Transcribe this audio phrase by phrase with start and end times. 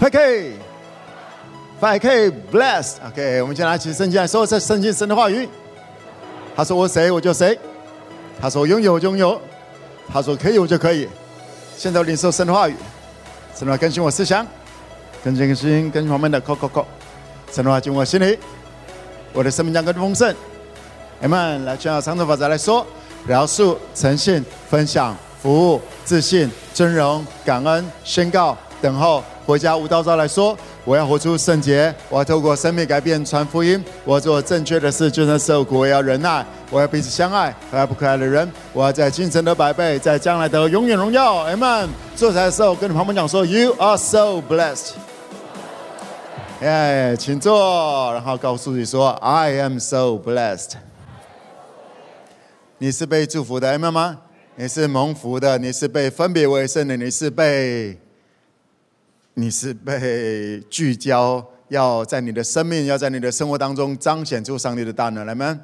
[0.00, 0.52] 5K。
[1.78, 2.94] 5K blessed。
[3.06, 5.46] OK，我们先拿起圣经来说这圣经神的话语。
[6.56, 7.58] 他说我谁我就谁，
[8.40, 9.40] 他说拥有拥有，
[10.10, 11.06] 他说可以我就可以。
[11.76, 12.74] 现在领受神的话语，
[13.54, 14.46] 神的话更新我思想，
[15.22, 16.86] 更新更新更新旁边的扣扣扣。
[17.52, 18.38] 神的话进我心里，
[19.34, 20.34] 我的生命将更丰盛。
[21.20, 21.34] m。
[21.64, 22.86] 来，就要长头法则来说，
[23.26, 29.22] 描述、诚信、分享、服务、自信、尊荣、感恩、宣告、等候。
[29.50, 41.44] 回家无道招来说，我要活出圣洁，我要透过生命改变传福音，我要做正确的事，就算受苦，我要忍耐，我要彼此相爱，和不可爱的人，我要在今生得百倍，在将来得永远荣耀。
[41.48, 41.88] Amen。
[42.14, 44.92] 坐起来的时候，跟你旁边讲说，You are so blessed。
[46.62, 50.74] 耶，请坐，然后告诉自己说，I am so blessed。
[52.78, 54.18] 你是被祝福的，Amen 吗？
[54.54, 57.98] 你是蒙福的，你是被分别为圣的，你是被。
[59.40, 65.58] 你是被聚焦，要在你的生命，要在你的生活当中彰显出上帝的大能，来吗？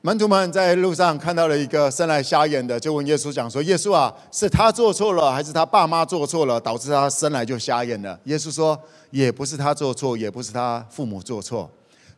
[0.00, 8.76] 门徒们在路上看到了一个生来瞎眼的，就问耶稣讲说：“耶稣啊，是他做错了，还是他爸妈做错了，导致他生来就瞎眼了？”耶稣说
[9.12, 11.70] ：“也不是他做错，也不是他父母做错。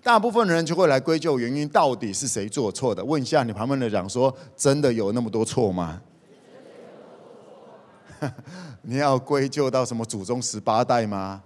[0.03, 3.05] 大部分人就会来归咎原因，到底是谁做错的？
[3.05, 6.01] 问一下你旁边的讲说，真的有那么多错吗？”
[8.83, 11.43] 你要归咎到什么祖宗十八代吗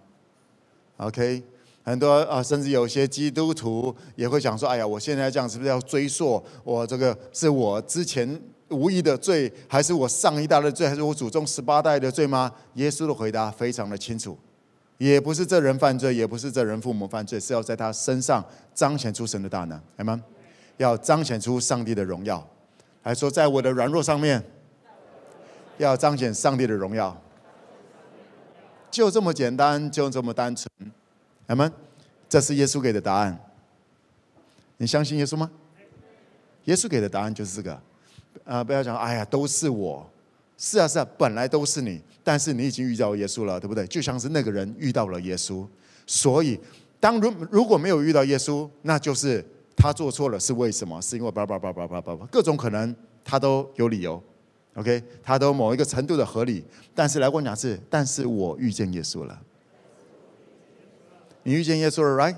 [0.99, 1.43] ？OK，
[1.83, 14.39] 很多啊，甚至有些基督徒也会想说：“哎呀，我现在这样是不是要追溯我这个是我之前无意的罪，还是我上一代的罪，还是我祖宗十八代的罪吗？”耶稣的回答非常的清楚，
[14.99, 20.23] 也不是这人犯罪，也不是这人父母犯罪，是要在他身上彰显出神的大能，阿们，
[20.77, 22.47] 要彰显出上帝的荣耀，
[23.03, 24.41] 还说在我的软弱上面。
[25.79, 27.21] 要彰显上帝的荣耀，
[28.95, 30.71] 就这么简单，就这么单纯，
[31.49, 31.71] 阿们，
[32.29, 33.37] 这是耶稣给的答案。
[34.77, 35.51] 你相信耶稣吗？
[36.67, 37.83] 耶稣给的答案就是这个。
[38.45, 40.09] 啊，不要讲，哎呀，都是我。
[40.57, 43.85] 是啊，是啊，本来都是你，但是你已经遇到耶稣了，对不对？
[43.89, 45.67] 就像是那个人遇到了耶稣，
[46.07, 46.61] 所以
[47.01, 49.45] 当如如果没有遇到耶稣，那就是
[49.77, 51.03] 他做错了，是为什么？
[51.03, 52.95] 是因为叭叭叭叭叭叭叭，各种可能，
[53.25, 54.23] 他都有理由。
[54.75, 56.65] OK，他都某一个程度的合理，
[56.95, 59.41] 但是来跟我讲是，但是我遇见耶稣了。
[61.45, 62.35] 你遇见耶稣了，right？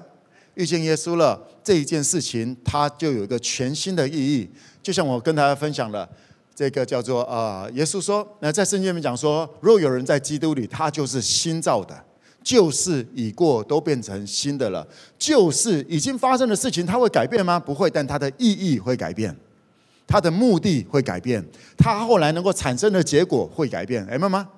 [0.54, 4.50] 遇见耶稣了，这一件事情它就有一个全新的意义。
[4.82, 6.08] 就像我跟大家分享的，
[6.54, 12.04] 这个叫做啊，耶稣说，那在圣经里面讲说，若有人在基督里，他就是新造的，
[12.42, 14.86] 旧事已过，都变成新的了。
[15.18, 17.60] 旧事已经发生的事情，它会改变吗？
[17.60, 19.36] 不会，但它的意义会改变。
[20.06, 21.44] 他的目的会改变，
[21.76, 24.48] 他后来能够产生的结果会改变，明白吗？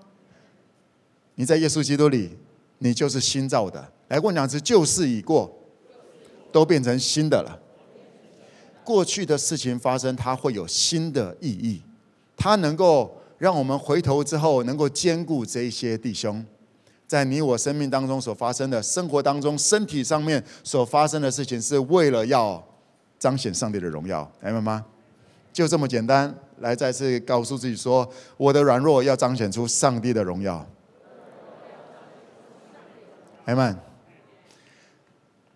[1.36, 2.36] 你在耶稣基督里，
[2.78, 3.92] 你就是新造的。
[4.08, 5.50] 来，我讲是旧事已过，
[6.50, 7.58] 都变成新的了。
[8.84, 11.82] 过去的事情发生，它会有新的意义，
[12.36, 16.44] 它能够让我们回头之后，能够兼顾这一些弟兄，
[17.06, 22.62] 在你我生命当中所发生的生活当中，身体上面所发生的事情，是为了要
[23.18, 24.84] 彰显上帝的荣耀，明白吗？
[25.58, 30.64] 就这么简单，来再次告诉自己说：我的软弱要彰显出上帝的荣耀。
[33.44, 33.76] 阿门。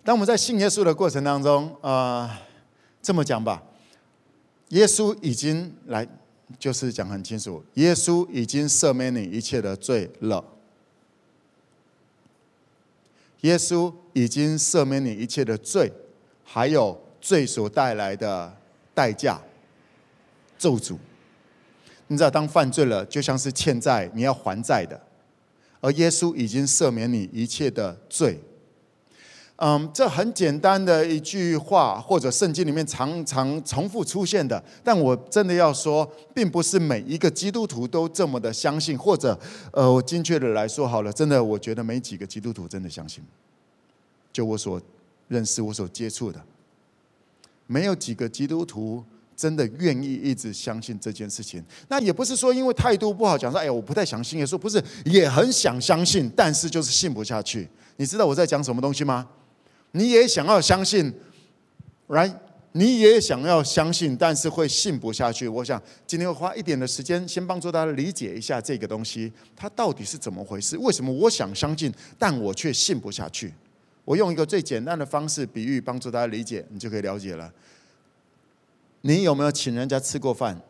[0.03, 2.31] 当我们在信耶稣的过程当中，啊、呃，
[3.01, 3.63] 这么讲吧，
[4.71, 6.05] 耶稣已经来，
[6.59, 10.45] 就是讲很清楚，耶稣已经赦免你一切的罪了。
[13.43, 15.93] 耶稣已经赦免你一切的罪，
[16.43, 18.53] 还有罪所带来的
[18.93, 19.41] 代价。
[20.63, 20.97] 咒诅，
[22.07, 25.01] 你知道，当犯罪了，就像是欠债，你要还债的。
[25.81, 28.39] 而耶稣已经赦免你一切的罪。
[29.57, 34.63] 嗯，这很简单的一句话，或者圣经里面常常重复出现的。
[34.85, 39.37] 但我真的要说，并不是每一个基督徒都这么的相信，或者，
[39.73, 43.25] 呃，我精确的来说好了，真的，我觉得没几个基督徒真的相信。
[44.33, 44.81] 就我所
[45.27, 46.41] 认识、我所接触的，
[47.67, 49.05] 没有几个基督徒。
[49.43, 57.69] 真的愿意一直相信这件事情，那也不是说因为态度不好讲说，哎呀，我不太想信也说，不是，也很想相信，但是就是信不下去。
[57.97, 59.29] 你知道我在讲什么东西吗？
[59.91, 61.13] 你也想要相信
[62.07, 62.33] ，right？
[62.71, 65.49] 你也想要相信，但是会信不下去。
[65.49, 70.79] 我想今天会花一点的时间，先帮助大家理解一下这个东西，它到底是怎么回事？
[70.79, 73.53] 为什么我想相信，但我却信不下去？
[74.05, 77.53] 我用一个最简单的方式比喻，帮助大家理解，你就可以了解了。
[79.03, 80.61] 你有没有请人家吃过饭？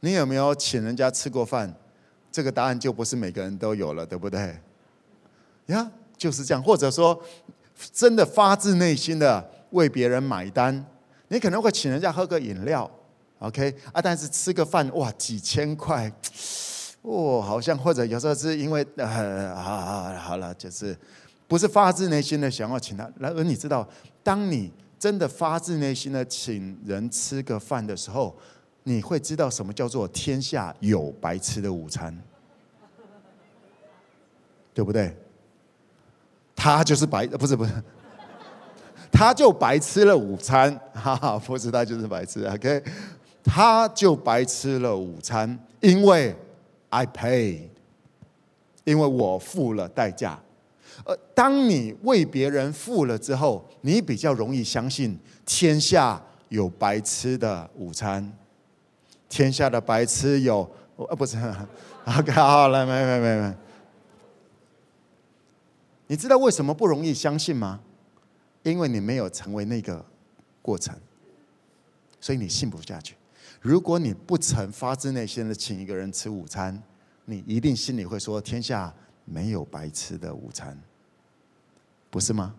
[0.00, 1.72] 你有没有请人家吃过饭？
[2.32, 4.58] 这个答案就不是每个人都有了，对不对？
[5.66, 6.62] 呀，就是这样。
[6.62, 7.22] 或者说，
[7.92, 10.84] 真的发自内心的为别人买单，
[11.28, 12.90] 你可能会请人家喝个饮料
[13.38, 14.00] ，OK 啊？
[14.00, 16.10] 但是吃个饭，哇，几千块，
[17.02, 20.96] 哦，好像或者有时候是因为呃，好好好了，就是
[21.46, 23.08] 不是发自内心的想要请他。
[23.18, 23.86] 然而你知道，
[24.22, 24.72] 当你
[25.02, 28.32] 真的发自内心的请人吃个饭的时候，
[28.84, 32.16] 你会知道什么叫做天下有白吃的午餐，
[34.72, 35.12] 对不对？
[36.54, 37.72] 他就是白，不是不是，
[39.10, 42.84] 他就白吃了午餐，哈哈，不是他就是白吃，OK，
[43.42, 46.32] 他就白吃了午餐，因为
[46.90, 47.62] I paid，
[48.84, 50.40] 因为我付了代价。
[51.04, 58.32] 呃，当你为别人付了之后，你比较容易相信天下有白吃的午餐。
[59.28, 61.36] 天下的白痴有，呃，不是，
[62.04, 63.54] OK，好，了，没没没没。
[66.08, 67.80] 你知道为什么不容易相信吗？
[68.62, 70.04] 因为你没有成为那个
[70.60, 70.94] 过程，
[72.20, 73.16] 所以你信不下去。
[73.60, 76.80] 如果你不曾发自内心的请一个人吃午餐，
[77.24, 78.92] 你一定心里会说：天下
[79.24, 80.78] 没有白吃的午餐，
[82.12, 82.54] 不是吗？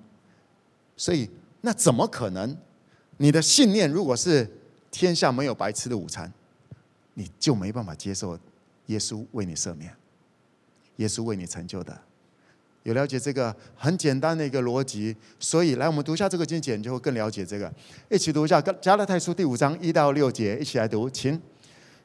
[0.98, 1.30] 所以
[1.62, 2.58] 那怎么可能？
[3.18, 4.50] 你的信念如果是
[4.90, 6.34] 天下没有白吃的午餐，
[7.14, 8.36] 你就没办法接受
[8.88, 9.96] 耶稣为你赦免，
[10.96, 11.96] 耶稣为你成就的。
[12.82, 17.72] 有了解这个很简单的一个逻辑，所以来我们读一下这个经节，你就会更了解这个。
[18.10, 21.40] 一起读一下《加拉太书》第五章一到六节，一起来读，请。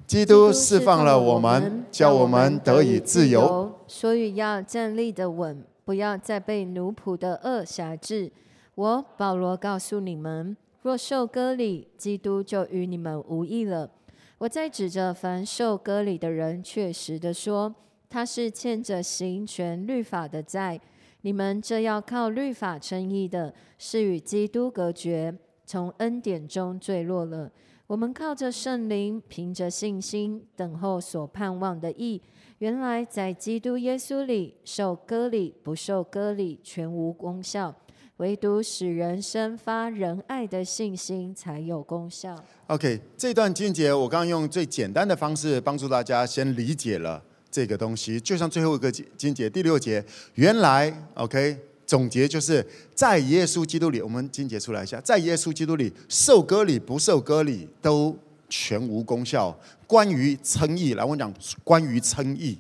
[0.07, 8.31] 基督释放了我们，叫我们得以自由，所以要站立的稳，不要再被奴仆的恶辖制。
[8.75, 13.91] 我保罗告诉你们，若受割礼，基督就与你们无异了。
[14.37, 17.75] 我在指着凡受割礼的人，确实的说，
[18.11, 20.79] 他是欠着行全律法的债。
[21.23, 27.51] 你们这要靠律法称义的，是与基督隔绝，从恩典中坠落了。
[27.87, 32.21] 我们靠着圣灵，凭着信心等候所盼望的义。
[32.59, 37.73] 原来在基督耶稣里，受割礼不受割礼全无功效。
[38.17, 42.35] 唯独使人生发仁爱的信心才有功效。
[42.67, 48.19] OK，这段经节我刚刚用最简单的方式帮助大家先理解了这个东西。
[48.19, 50.05] 就像最后一个经节第六节，
[50.35, 51.57] 原来 OK
[51.87, 58.19] 总结就是在耶稣基督里，我们经节出来一下，在耶稣基督里受割礼不受割礼都
[58.49, 59.57] 全无功效。
[59.87, 61.33] 关于称义，来我讲
[61.65, 62.59] 关于称义。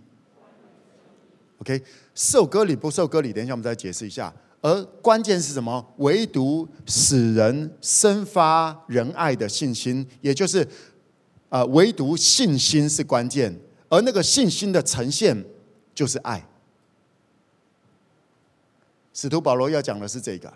[1.58, 1.82] OK，
[2.14, 4.32] 受割礼不受割礼，等一下我们再解释一下。
[4.60, 5.84] 而关键是什么？
[5.98, 10.66] 唯独使人生发仁爱的信心，也就是，
[11.48, 13.56] 啊，唯独信心是关键。
[13.88, 15.44] 而那个信心的呈现，
[15.94, 16.44] 就是爱。
[19.14, 20.52] 使徒保罗要讲的是这个：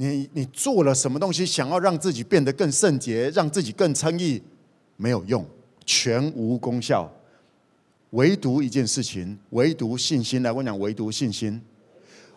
[0.00, 4.40] 你你做了什么东西，想要让自己变得更圣洁，让自己更称义，
[4.96, 5.44] 没有用，
[5.84, 7.12] 全无功效。
[8.10, 10.40] 唯独一件事情，唯独信心。
[10.40, 11.60] 来，我讲唯独信心。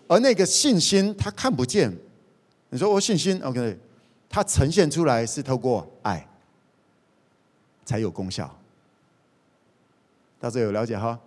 [0.07, 1.95] 而那个信心，他看不见。
[2.71, 3.77] 你说我信心，OK，
[4.27, 6.27] 它呈现出来是透过爱，
[7.85, 8.59] 才有功效。
[10.39, 11.19] 大家有了解哈？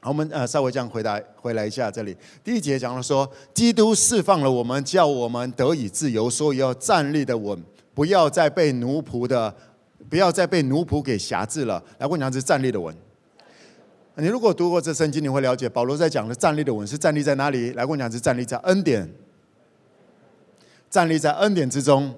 [0.00, 2.16] 好，我们呃稍微这样回答回来一下这里。
[2.44, 7.60] 第一节讲了说，基督释放了我们，叫我们得以自由，所以要站立的稳，
[7.94, 9.52] 不要再被奴仆的，
[10.08, 11.82] 不要再被奴仆给挟制了。
[11.98, 12.94] 来，我讲是站立的稳。
[14.14, 17.72] 你如果读过这圣经，你会了解保罗在讲的站立的稳是站立在哪里？
[17.72, 19.08] 来，我讲是站立在恩典，
[20.88, 22.14] 站立在恩典之中。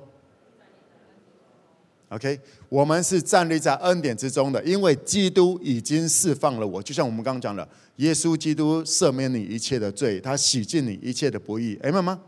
[2.08, 6.80] OK，我们是站立在恩典之中的，因为基督已经释放了我。
[6.80, 12.18] 就像我们刚刚讲的，耶稣基督赦免你一切的罪，他洗净你一切的不义，明白吗？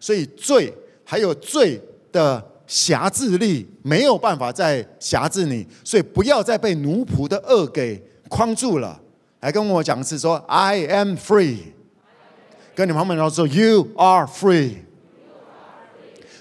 [0.00, 0.72] 所以罪
[1.04, 1.78] 还有罪
[2.10, 8.98] 的辖制力没有办法再辖制你，所以不要再被奴仆的恶给框住了。
[9.40, 11.58] 来跟我讲是说，I am free。
[12.74, 14.76] 跟你旁边人说，You are free。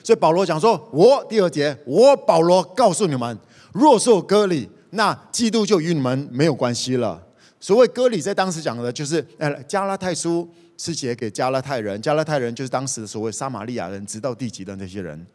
[0.01, 3.37] 所以保罗讲说，我第二节，我保罗告诉你们，
[3.73, 7.21] 若受割礼，那基督就与你们没有关系了。
[7.59, 15.25] 所谓割礼，在当时讲的就是，呃，加拉太书是写给加拉太人，加拉太人就是当时的所谓撒玛利亚人，直到地极的那些人。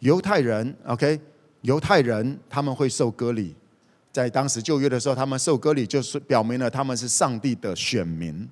[0.00, 1.20] 犹太人，OK，
[1.62, 3.54] 犹太人他们会受割礼。
[4.10, 8.48] 在当时旧约的时候，他们受割礼，就是表明了他们是上帝的选民。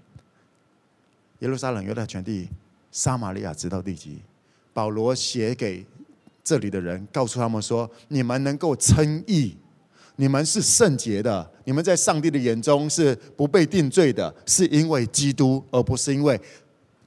[1.41, 2.49] 耶路撒冷、犹太全地、
[2.93, 4.21] 撒玛利亚直到地极。
[4.73, 5.85] 保罗写给
[6.47, 9.57] 这里的人，告诉他们说：你们能够称义，
[10.15, 16.41] 你们是圣洁的，你们在上帝的眼中是不被定罪的，是因为基督，而不是因为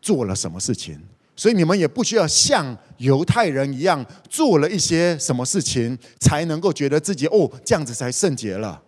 [0.02, 1.02] 做了什么事情。
[1.38, 8.82] 所以你们也不需要像犹太人一样做了一些什么事情，才能够觉得自己哦，这样子才圣洁了。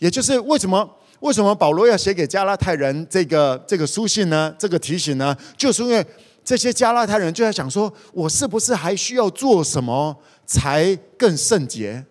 [0.00, 4.52] 也就是为什么为什么保罗要写给加拉太人这个这个书信呢？
[4.58, 6.04] 这个提醒呢，就是因为
[6.44, 12.04] 这些加拉太人就在想说，我是不是还需要做什么才更圣洁？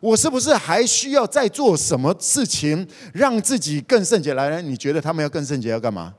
[0.00, 4.32] 我是不是还需要再做什么事情让自己更圣洁？
[4.32, 6.14] 来来，你觉得他们要更圣洁要干嘛？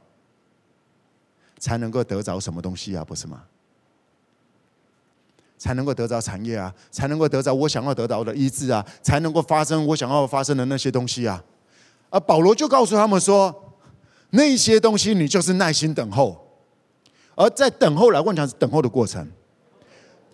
[1.57, 3.03] 才能够得着什么东西啊？
[3.03, 3.41] 不是吗？
[5.57, 11.43] 才能够得着产业啊，才能够得着我想要得到的医治啊，才能够发生我想要发生的那些东西啊。
[12.11, 13.75] 而保罗就告诉他们说，
[14.31, 16.50] 那些东西你就是耐心等候，
[17.35, 19.25] 而在等候来问讲是等候的过程，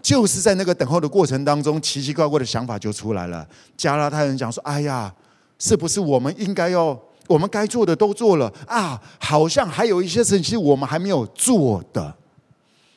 [0.01, 3.47] 就是在那个等候的过程当中，奇奇怪怪的想法就出来了。
[3.75, 5.13] 加拉太人讲说：“哎呀，
[5.59, 9.01] 是不是我们应该要，我们该做的都做了啊？
[9.19, 12.13] 好像还有一些事情我们还没有做的。”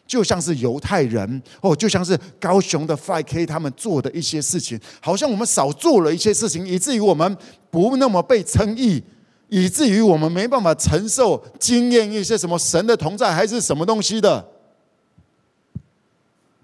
[0.07, 7.37] 就像是犹太人哦，就像是高雄的 5K 他们做的一些事情，好像我们少做了一些事情，以至于我们
[7.71, 9.01] 不那么被称义，
[9.51, 14.49] 以至于我们没办法承受经验一些什么神的同在还是什么东西的。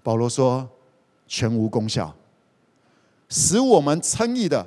[0.01, 0.67] 保罗说
[1.27, 2.15] 全无功效，
[3.29, 4.65] 使我们称义的。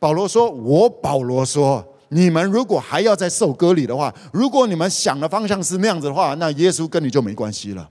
[0.00, 7.88] 保罗说：“我保罗说，你们如果还要再受割礼的话，如果你们想的方向是那样子的话，那耶稣跟你就没关系了。”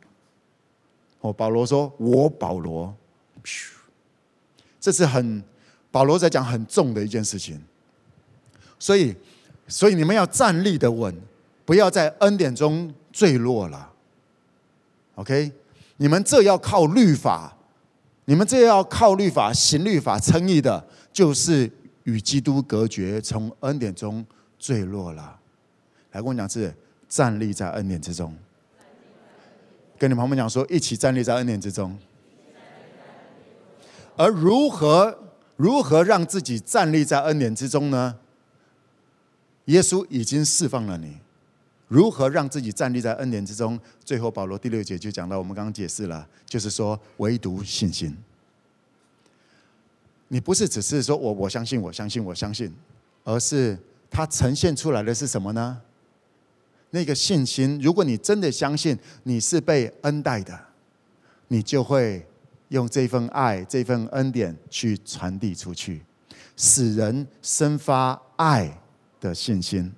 [1.22, 2.94] 哦，保罗说：“我保罗，
[4.80, 5.44] 这是很
[5.92, 7.62] 保罗在讲很重的一件事情。
[8.80, 9.16] 所以，
[9.70, 11.16] 所以你们要站立的稳，
[11.64, 13.92] 不要在恩典中坠落了。
[15.16, 15.52] OK，
[15.98, 17.56] 你们这要靠律法，
[18.26, 21.72] 你们这要靠律法行律法称义的，就是
[22.04, 24.26] 与基督隔绝，从恩典中
[24.58, 25.40] 坠落了。
[26.12, 26.74] 来跟我讲，是
[27.08, 28.36] 站立在恩典之中。”
[30.00, 31.98] 跟你旁边讲说，一起站立在恩典之中。
[34.16, 35.18] 而如何
[35.58, 38.16] 如何让自己站立在恩典之中呢？
[39.70, 41.16] 耶稣已经释放了你，
[41.88, 43.80] 如何让自己站立在恩典之中？
[44.04, 48.18] 最后保罗第六节就讲到，我们刚刚解释了，就是说唯独信心。
[50.30, 52.74] 你不是只是说我我相信我相信我相信，
[53.24, 53.78] 而是
[54.10, 55.80] 它呈现出来的是什么呢？
[56.90, 60.60] 那个信心，如果你真的相信你是被恩待的，
[61.50, 62.26] 你就会
[62.70, 66.02] 用这份爱、这份恩典去传递出去，
[66.58, 68.76] 使人生发爱
[69.20, 69.94] 的信心。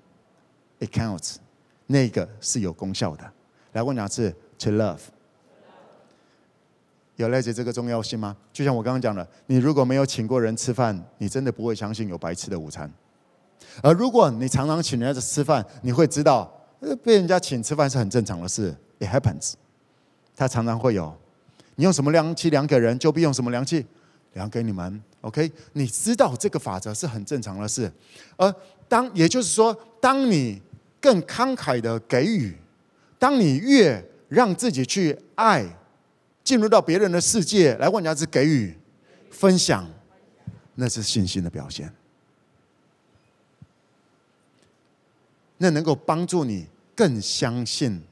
[0.79, 1.35] It counts，
[1.87, 3.31] 那个是有功效的。
[3.73, 4.99] 来，问两次 to love，
[7.15, 8.35] 有了解这个重要性吗？
[8.51, 12.91] 就像我刚刚讲的，你如果没有请过人吃饭，你真的不会相信有白吃的午餐。
[13.83, 16.51] 而如果你常常请人家吃饭，你会知道。
[17.03, 19.53] 被人家请吃饭是很正常的事，It happens。
[20.35, 21.15] 他常常会有，
[21.75, 23.85] 你用什么量器量给人，就必用什么量器
[24.33, 24.99] 量给你们。
[25.21, 27.93] OK，你知道这个法则是很正常的事。
[28.35, 28.51] 而
[28.91, 30.62] 当也就是说，当你
[31.00, 32.53] 更慷慨的给予，
[33.17, 35.65] 当你越让自己去爱，
[36.43, 38.77] 进入到别人的世界来问人家是给予、
[39.29, 39.89] 分享，
[40.75, 41.89] 那是信心的表现。
[45.57, 48.03] 那能够帮助你更相信，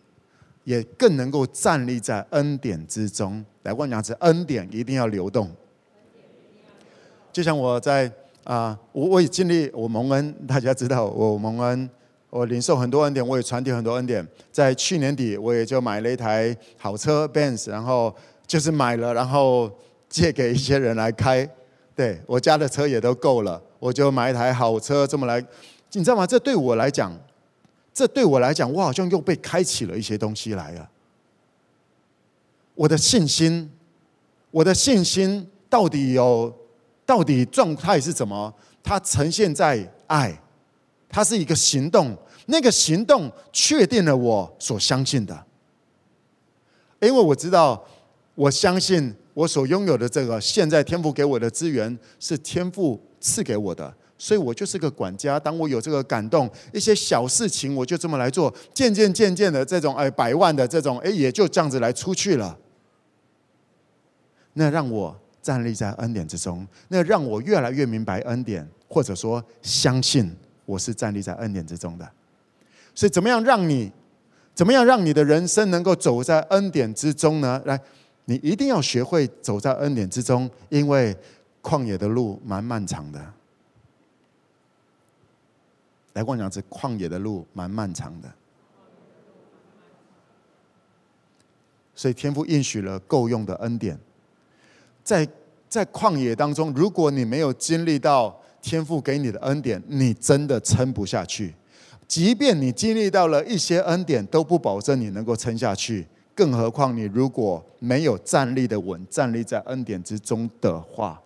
[0.63, 3.45] 也更能够站立在恩典之中。
[3.63, 5.53] 来，我讲是恩典一定要流动。
[7.33, 8.09] 就像我在
[8.49, 11.87] 啊，我我也尽力我蒙恩，大家知道我蒙恩，
[12.31, 14.27] 我领受很多恩典，我也传递很多恩典。
[14.51, 18.11] 在去年底，我也就买了一台好车 Benz，然后
[18.47, 19.71] 就是买了，然后
[20.09, 21.47] 借给一些人来开。
[21.95, 25.39] 对，我家的车也都够了，我就买一台好车，这么来，
[25.91, 26.25] 你知道吗？
[26.25, 27.15] 这对我来讲。
[27.93, 30.89] 这对我来讲，我好像又被开启了一些东西来了。
[32.73, 33.69] 我的信心，
[34.49, 36.51] 我的信心到底有，
[37.09, 38.53] 到底状态是怎么？
[38.83, 40.39] 它呈现在爱，
[41.09, 45.43] 它是一个行动，那个行动确定了我所相信的。
[46.99, 47.83] 因为我知道，
[48.35, 53.91] 我相信我所拥有的这个现在天赋给我的资源是天赋赐给我的。
[54.15, 55.39] 所以我就是个管家。
[55.39, 58.53] 当我有这个感动，一些小事情我就这么来做。
[58.71, 62.55] 渐渐渐渐的，这种哎百万的这种哎也就这样子来出去了。
[64.53, 65.19] 那让我
[65.49, 70.31] 站立在恩典之中，那让我越来越明白恩典，或者说相信
[70.63, 72.07] 我是站立在恩典之中的。
[72.93, 73.91] 所以怎么样让你，
[74.53, 77.59] 怎么样让你的人生能够走在恩典之中呢？
[77.65, 77.81] 来，
[78.25, 81.17] 你一定要学会走在恩典之中，因为
[81.63, 83.33] 旷野的路蛮漫长的。
[86.13, 88.31] 来我讲，这旷野的路蛮漫长的。
[91.95, 93.99] 所以天父应许了够用的恩典，
[95.03, 95.27] 在
[95.69, 101.53] 在旷野当中，如果你没有经历到天父给你的恩典，你真的撑不下去。
[102.07, 106.07] 即便你经历到了一些恩典，都不保证你能够撑下去。
[106.33, 111.21] 更何况你如果没有站立的稳，站立在恩典之中的话，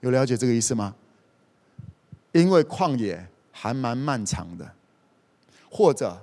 [0.00, 0.94] 有了解这个意思吗？
[2.32, 4.68] 因为旷野还蛮漫长的，
[5.70, 6.20] 或者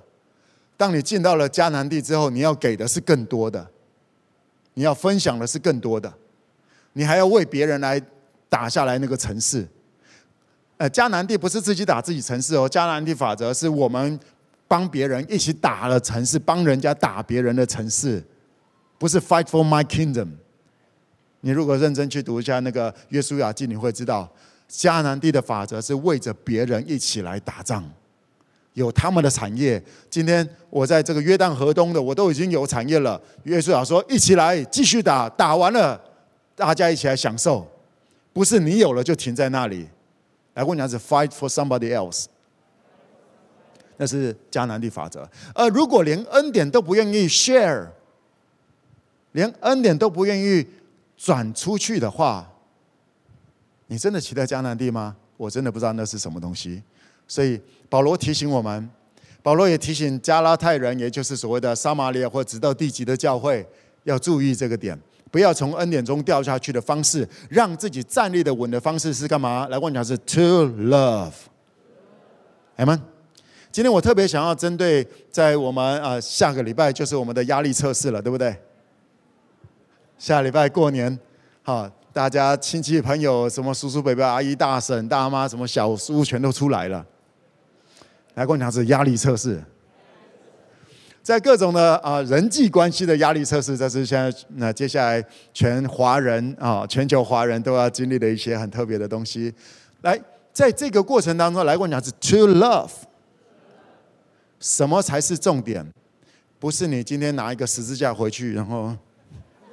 [0.76, 3.66] 当你进到了迦南地之后，你要给的是更多的。
[4.74, 6.12] 你要分享的是更多的，
[6.94, 8.00] 你还要为别人来
[8.48, 9.68] 打下来那个城市。
[10.78, 14.18] 呃，迦南地不是自己打自己城市哦，迦南地法则是我们
[14.66, 18.20] 帮别人一起打了城市，帮人家打别人的城市，
[18.98, 20.28] 不是 fight for my kingdom。
[21.42, 24.28] 你如果认真去读一下那个约书亚记，你会知道
[24.68, 27.84] 迦南地的法则是为着别人一起来打仗。
[28.72, 29.80] 有他们的产业。
[30.10, 33.20] 今天我在这个约旦河东的，我都已经有产业了。
[33.44, 36.00] 约书亚说：“一起来，继续打，打完了，
[36.54, 37.66] 大家一起来享受。
[38.32, 39.88] 不是你有了就停在那里。
[40.54, 42.26] 来，我讲是 fight for somebody else。
[43.96, 45.28] 那是迦南地法则。
[45.54, 47.88] 而如果连恩典都不愿意 share，
[49.32, 50.66] 连恩典都不愿意
[51.16, 52.50] 转出去的话，
[53.86, 55.16] 你真的期待迦南地吗？
[55.36, 56.82] 我真的不知道那是什么东西。
[57.26, 57.60] 所以。
[57.90, 58.90] 保罗提醒我们，
[59.40, 63.64] 保罗也提醒加拉太人，也就是所谓的撒玛利亚或直到地极的教会，
[64.02, 64.98] 要注意这个点，
[65.34, 69.66] 不要从恩典中掉下去的方式，让自己站立的稳的方式是干嘛？
[69.66, 71.32] 来，我讲是 to love，
[72.76, 73.02] 阿们。
[73.72, 78.56] 今天我特别想要针对在我们啊下个礼拜就是我们的压力测试了，对不对？
[80.18, 81.18] 下礼拜过年，
[81.64, 87.04] 好，大家亲戚朋友什么叔叔伯伯、阿姨大婶、大妈，什么小叔全都出来了。
[88.34, 89.60] 来，跟我讲是压力测试，
[91.24, 99.50] 在各种的啊人际关系的压力测试，这是现在那接下来全华人啊全球华人都要经历的一些很特别的东西。
[100.02, 100.20] 来，
[100.52, 102.90] 在这个过程当中，来我讲是 to love，
[104.60, 105.90] 什么才是重点？
[106.58, 108.94] 不是你今天拿一个十字架回去，然后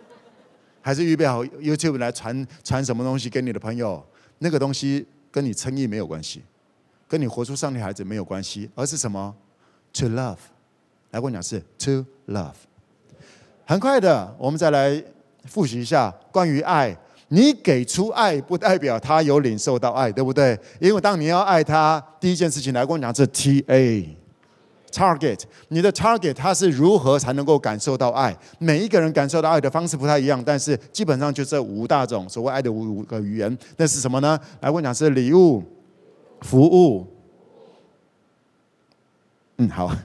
[0.80, 4.02] 还是预备好 YouTube 来传传什么东西给你的朋友，
[4.40, 6.42] 那个东西跟你称义没有关系。
[7.10, 9.36] 跟你活出上帝孩子没有关系，而是什么
[9.96, 10.38] ？To love，
[11.12, 12.54] 来跟我讲是 to love。
[13.66, 15.02] 很快的，我们再来
[15.46, 16.98] 复习一下关于爱。
[17.30, 20.60] 你给出爱，不代表他有领受到爱，对不对？
[20.82, 25.44] 因为当你要爱他，第一件事情来跟我讲是 T A，target。
[25.70, 28.38] 你的 target 他是如何才能够感受到爱？
[28.60, 33.58] 每一个人感受到爱的方式不太一样，但是基本上就这五大种所谓爱的五五个语言。
[33.78, 34.38] 那是什么呢？
[34.60, 35.64] 来跟我讲是礼物。
[36.42, 37.06] 服务，
[39.58, 39.96] 嗯，好，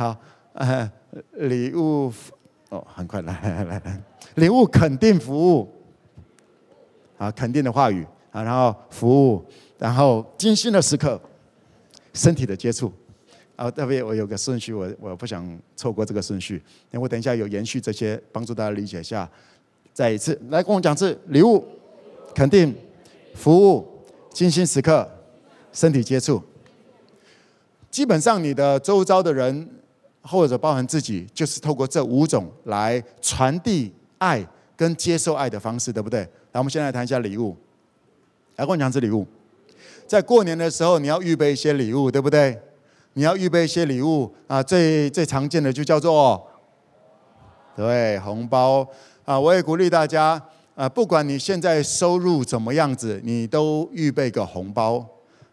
[0.00, 0.16] 好，
[0.54, 0.90] 呃，
[1.32, 2.10] 礼物，
[2.70, 4.02] 哦，很快来来来来，
[4.36, 5.70] 礼物肯定服务，
[7.18, 9.44] 啊，肯定的话语啊，然后服务，
[9.78, 11.20] 然后精心的时刻，
[12.14, 12.90] 身体的接触，
[13.56, 19.28] 啊，特别我有个顺序，我我不想错过这个顺序，那我等一下有延续这些，帮助大家理解一下。
[19.92, 21.62] 再一次来跟我讲是礼物，
[22.34, 22.74] 肯定，
[23.34, 23.86] 服务。
[24.32, 25.06] 精心时刻，
[25.74, 26.42] 身体接触，
[27.90, 29.68] 基本上你的周遭的人，
[30.22, 36.20] 或者包含自己，就是透过这五种来传递爱跟接受爱的方式，对不对？
[36.52, 37.56] 来，我们先来谈一下礼物。
[38.56, 39.26] 来，跟我讲这礼物，
[40.06, 42.60] 在过年的时候，你要预备一些礼物，对不对？
[43.14, 46.46] 你要预备一些礼物啊，最最常见的就叫做，
[47.74, 48.86] 对，红包
[49.24, 50.40] 啊，我也鼓励大家。
[50.76, 55.04] 啊，不管你现在收入怎么样子，你都预备个红包。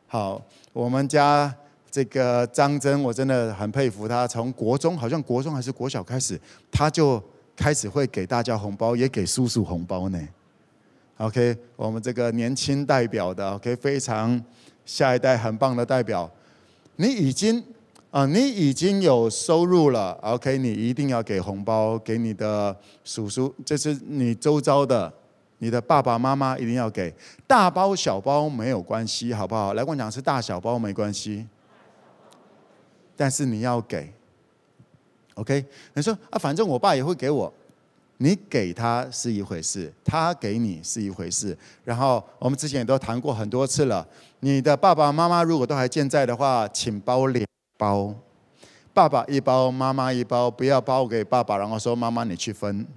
[0.08, 1.54] 好，我们家
[1.90, 4.28] 这个张真，我真的很佩服他。
[4.28, 6.40] 从国中，好像国中还是国小开始，
[6.72, 7.22] 他就
[7.56, 10.20] 开始会给大家红包，也给叔叔红包呢。
[11.18, 14.40] OK，我们这个年轻代表的，OK，非常
[14.86, 16.30] 下一代很棒的代表。
[16.98, 17.64] 你已经
[18.12, 25.12] 啊，你已经有收入了，OK，你一定要给红包给你的叔叔，这是你周遭的。
[25.60, 27.12] 你的爸爸妈妈一定要给，
[27.48, 29.74] 大包小包没有关系，好不好？
[29.74, 31.48] 来跟我讲是大小包没关系，
[33.18, 34.14] 但是你要给
[35.34, 35.66] ，OK？
[35.96, 37.52] 你说啊，反正我爸也会给我，
[38.18, 41.58] 你给他是一回事，他给你是一回事。
[41.84, 44.08] 然后我们之前也都谈过很多次了，
[44.42, 47.46] 你的爸爸妈妈如果都还健在的话，请包两
[47.78, 48.14] 包，
[48.94, 52.88] 爸爸一包，妈妈一包，不要包给爸爸，然后说妈妈你去分。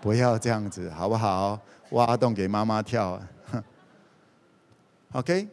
[0.00, 1.58] 不要这样子，好不好？
[1.90, 3.20] 挖洞给妈妈跳。
[5.12, 5.48] OK，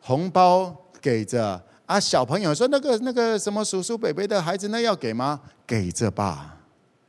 [0.00, 5.40] 红包给着啊，小朋友说那个那个什么叔叔伯伯的孩子，那要给吗？
[5.66, 6.56] 给着吧。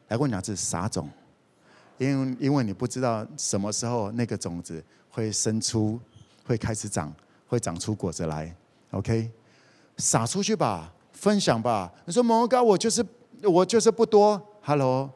[0.07, 1.07] 来，我跟你讲，这撒种，
[1.99, 5.99] 因为因为你不知道什么时候那个种子会生出，
[6.43, 7.13] 会开始长，
[7.47, 8.51] 会长出果子来。
[8.89, 9.29] OK，
[9.97, 11.93] 撒出去吧，分享吧。
[12.05, 13.05] 你说蒙恩哥，我就是
[13.43, 14.41] 我就是不多。
[14.63, 15.07] Hello，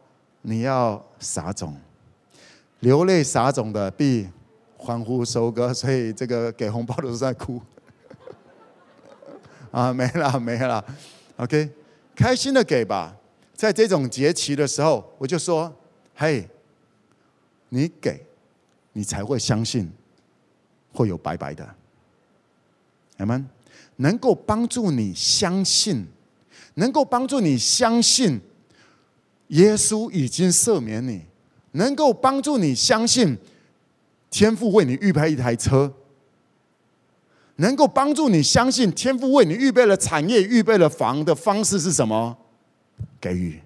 [0.44, 1.76] 你要撒种，
[2.82, 4.30] 流泪撒种的必
[4.78, 7.60] 欢呼收割，所以这个给红包的都在哭。
[9.76, 10.84] 啊，没了 没了
[11.36, 11.70] ，OK，
[12.16, 13.14] 开心的给吧。
[13.54, 15.74] 在这种节期的时候，我就说
[16.16, 16.48] ：“嘿，
[17.68, 18.26] 你给，
[18.94, 19.92] 你才会相信
[20.94, 21.76] 会有白白的。
[23.18, 23.46] 阿们，
[23.98, 26.06] 能够帮助你相信，
[26.76, 28.40] 能够帮助你相信
[29.50, 31.24] 耶稣已经赦免你，
[31.74, 33.38] 能够帮助你相信
[34.30, 35.94] 天父为你预备一台车，
[37.58, 42.38] 能够帮助你相信天父为你预备了产业、预备了房的方式是什么？”
[43.20, 43.60] 给予，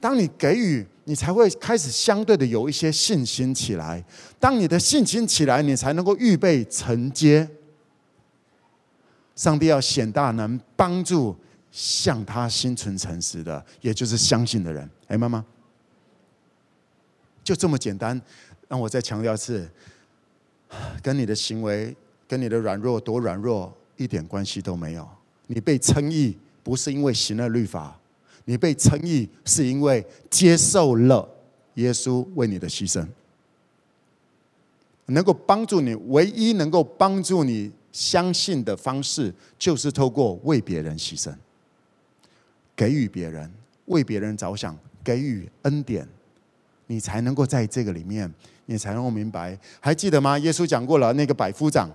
[0.00, 4.04] 当你给予，你才会开始相对的有一些信心起来。
[4.40, 7.48] 当你的信心起来，你才能够预备承接。
[9.34, 11.36] 上帝要显大能，帮助
[11.70, 14.88] 向他心存诚实的，也就是相信的人。
[15.06, 15.44] 哎，妈妈，
[17.42, 18.20] 就这么简单。
[18.68, 19.70] 让我再强调一次，
[21.02, 21.94] 跟你的行为、
[22.28, 25.08] 跟你的软弱多软弱一点关系都没有。
[25.46, 27.98] 你被称义，不是因为行了律法，
[28.44, 31.28] 你被称义是因为接受了
[31.74, 33.06] 耶稣为你的牺牲。
[35.06, 41.34] 能够帮助你，唯一能够帮助你相信的方式，就是透过为别人牺牲，
[42.74, 43.52] 给予别人，
[43.86, 46.08] 为别人着想，给予恩典，
[46.86, 48.32] 你才能够在这个里面，
[48.66, 49.58] 你才能够明白。
[49.80, 50.38] 还记得吗？
[50.38, 51.90] 耶稣讲过了，那个百夫长。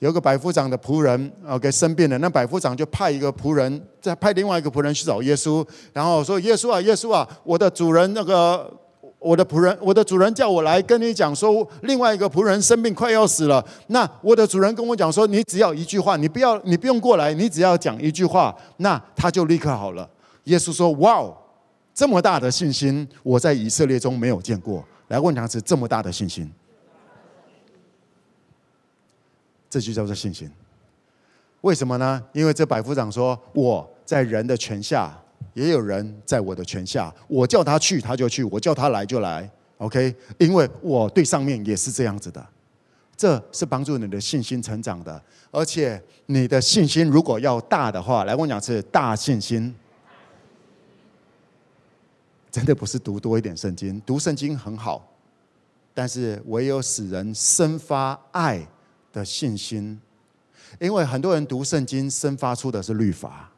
[0.00, 8.70] 有个百夫长的仆人，OK 生病了，那百夫长就派一个仆人，再派另外一个仆人去找耶稣，然后说：“耶稣啊，耶稣啊，我的主人那个
[9.18, 13.66] 我的仆人，我的主人叫我来跟你讲说，另外一个仆人生病快要死了。
[13.86, 20.06] 那我的主人跟我讲说，你只要一句话，你不要你不用过来，你只要讲一句话，那他就立刻好了。”
[20.44, 21.34] 耶稣说：“哇哦，
[21.94, 24.84] 这么大的信心，我在以色列中没有见过。
[25.08, 26.50] 来问他是这么大的信心。”
[29.68, 30.50] 这就叫做信心。
[31.62, 32.22] 为什么呢？
[32.32, 35.12] 因为这百夫长说：“我在人的权下，
[35.52, 37.12] 也有人在我的权下。
[37.26, 39.50] 我叫他去，他就去；我叫他来，就来。
[39.78, 42.46] ”OK，因为我对上面也是这样子的。
[43.16, 45.20] 这是帮助你的信心成长的。
[45.50, 49.74] 而且你的信心如果要大的话，来问讲是大信心。
[52.56, 55.06] 真的不是读多一点圣经，读圣经很好，
[55.92, 58.66] 但是唯有使人生发爱
[59.12, 60.00] 的信心，
[60.80, 63.52] 因为很多人读圣经生发出的是律法。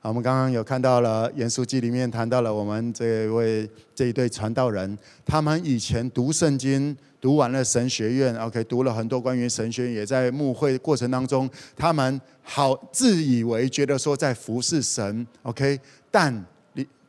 [0.00, 15.80] 好，我们刚刚有看到了《严书记》里面谈到了我们这位这一对传道人，他们以前读圣经读完了神学院，OK，读了很多关于神学，也在牧会过程当中，他们好自以为觉得说在服侍神，OK，
[16.10, 16.44] 但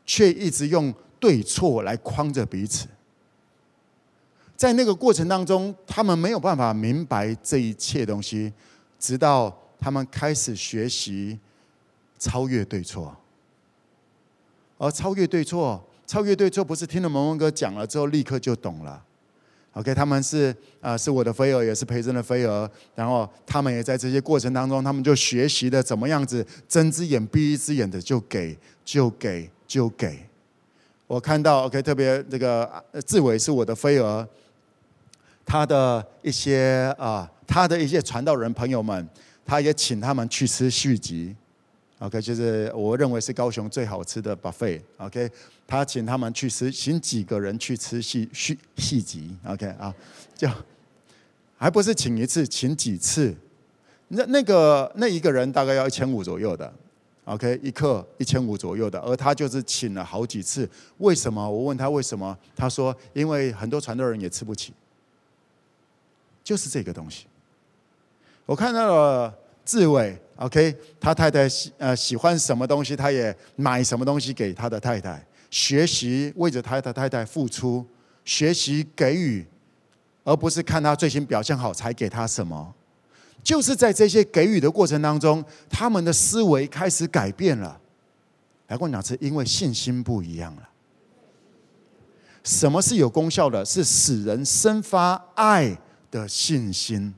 [0.10, 2.88] 却一直用对错来框着彼此。
[4.58, 8.52] 在那个过程当中，他们没有办法明白这一切东西，
[8.98, 11.38] 直到他们开始学习
[12.18, 13.16] 超越对错。
[14.80, 19.06] 而超越对错，超越对错不是听了蒙恩哥讲了之后立刻就懂了。
[19.74, 22.68] OK，他们是啊、是我的飞蛾，也是培珍的飞蛾。
[22.96, 30.20] 然后他们也在这些过程当中，他们就学习的怎么样子睁只眼闭一只眼的就给就给就给。
[31.08, 34.28] 我看到 OK，特别这个志伟是我的飞蛾。
[35.46, 39.08] 他的一些啊，他的一些传道人朋友们，
[39.46, 41.36] 他也请他们去吃续集
[41.98, 45.28] ，OK，就是我认为是高雄最好吃的 buffet，OK，
[45.66, 49.92] 他请他们去吃，请几个人去吃续续续集，OK 啊，
[50.38, 50.48] 就
[51.58, 53.36] 还不是请一次，请几次，
[54.10, 56.72] 那那个那一个人大概要一千五左右的
[57.30, 61.48] ，OK，一克一千五左右的，而他就是请了好几次，为什么？
[61.50, 64.74] 我问他为什么，他说因为很多传道人也吃不起。
[66.42, 67.28] 就是这个东西，
[68.48, 77.86] 我看到了志伟，OK，他太太喜呃喜欢什么东西，他也买什么东西给他的太太，学习为着他的太太付出，
[78.26, 79.46] 学习给予，
[80.24, 82.74] 而不是看他最近表现好才给他什么，
[83.44, 87.80] 就是在这些给予的过程当中，他们的思维开始改变了。
[88.68, 90.70] 来跟我讲，是因为信心不一样了。
[92.44, 93.66] 什么是有功效的？
[93.66, 95.78] 是使人生发爱
[96.12, 97.14] 的信心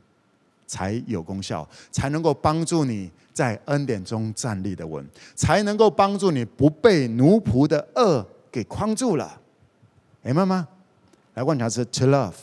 [0.65, 5.05] 才有功效，才能够帮助你在恩典中站立的稳，
[5.35, 9.39] 才能够帮助你不被奴仆的恶给框住了。
[10.21, 10.67] 明白吗？
[11.33, 12.33] 来，观察是 to love，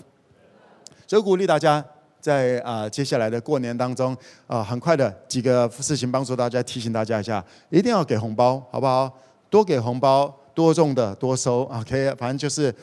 [1.07, 1.85] 所以鼓励大家
[2.21, 9.13] 在啊接下来的过年当中啊，很快的几个事情帮助大家，提醒大家一下，一定要给红包，好不好？
[9.51, 12.75] 多给红包，多种的多收，OK，反正就是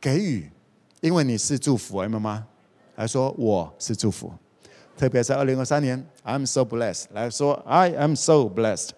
[0.00, 0.50] 给予，
[1.00, 2.46] 因为你是祝福，明白吗？
[2.96, 4.32] 来说我是祝福，
[4.96, 8.90] 特别在二零二三年，I'm so blessed，来说 I am so blessed。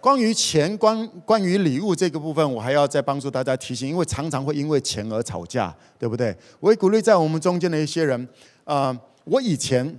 [0.00, 6.36] 关于钱，关关于礼物这个部分，我还要再帮助大家提醒，因为常常会因为钱而吵架，对不对？
[6.60, 8.28] 我也鼓励在我们中间的一些人，
[8.64, 9.98] 啊、我以前，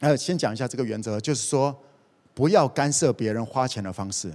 [0.00, 1.74] 呃，先讲一下这个原则，就是说，
[2.34, 4.32] 不要干涉别人花钱的方式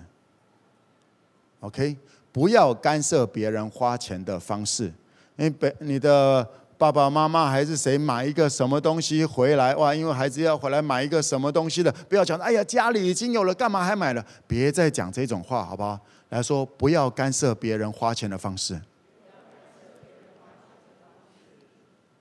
[1.60, 1.96] ，OK？
[2.32, 4.86] 不要干涉别人花钱的方式，
[5.36, 6.48] 因为被你的。
[6.78, 9.96] 爸爸妈妈还是谁买一个什么东西回来哇？
[9.96, 14.24] 因为孩子要回来买一个什么东西的，不要讲哎呀，家里已经有了，干嘛还买了？
[14.46, 16.00] 别再讲这种话，好不好？
[16.30, 18.80] 来说，不要干涉别人花钱的方式。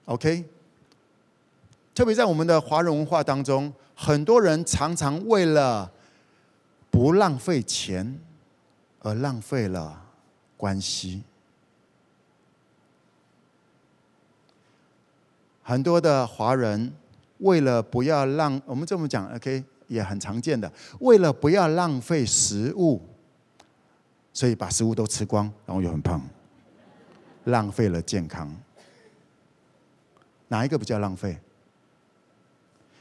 [0.07, 0.45] OK，
[1.95, 5.91] 特别在我们的华人文化当中，很多人常常为了
[6.91, 8.19] 不浪费钱
[9.01, 10.05] 而浪费了
[10.57, 11.23] 关系。
[15.69, 16.93] 很多的华人
[17.39, 23.03] 为了不要浪我们这么讲，OK，也很常见的，为了不要浪费食物，
[24.33, 26.23] 所以把食物都吃光，然后又很胖，
[27.47, 28.49] 浪费了健康。
[30.47, 31.37] 哪一个比较浪费？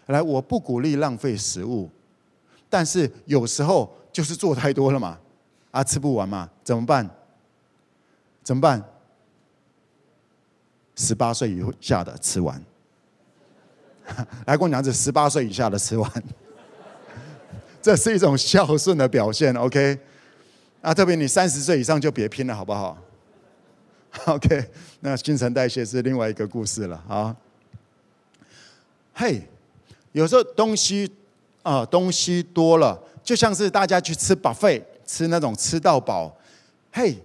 [0.08, 1.88] 来，我不鼓励浪费食物，
[2.67, 5.19] 但是有时候就是做太多了嘛，
[5.69, 7.08] 啊，吃不完嘛，怎么办？
[8.43, 8.84] 怎么办？
[10.95, 12.62] 十八岁以下的吃完，
[14.47, 16.12] 来跟我讲，这十八岁以下的吃完，
[17.81, 19.99] 这是一种孝顺的表现，OK？
[20.81, 22.97] 啊，特别你三十岁以上就别拼了，好不好？
[24.27, 24.69] OK？
[25.01, 27.36] 那新陈代谢是另外一个故事了啊。
[29.13, 29.41] 嘿，
[30.13, 31.12] 有时候东西
[31.63, 36.36] 啊，东西多了，就像是大家去吃饱饭吃那种吃到饱，
[36.91, 37.17] 嘿。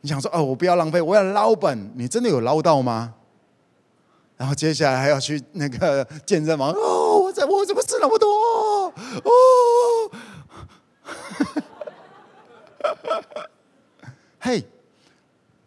[0.00, 1.90] 你想说哦，我不要浪费，我要捞本。
[1.94, 3.14] 你真的有捞到吗？
[4.36, 8.28] 然后接下来还要去那个健身房哦，我怎我怎么吃那么多
[9.24, 10.10] 哦？
[14.38, 14.64] 嘿，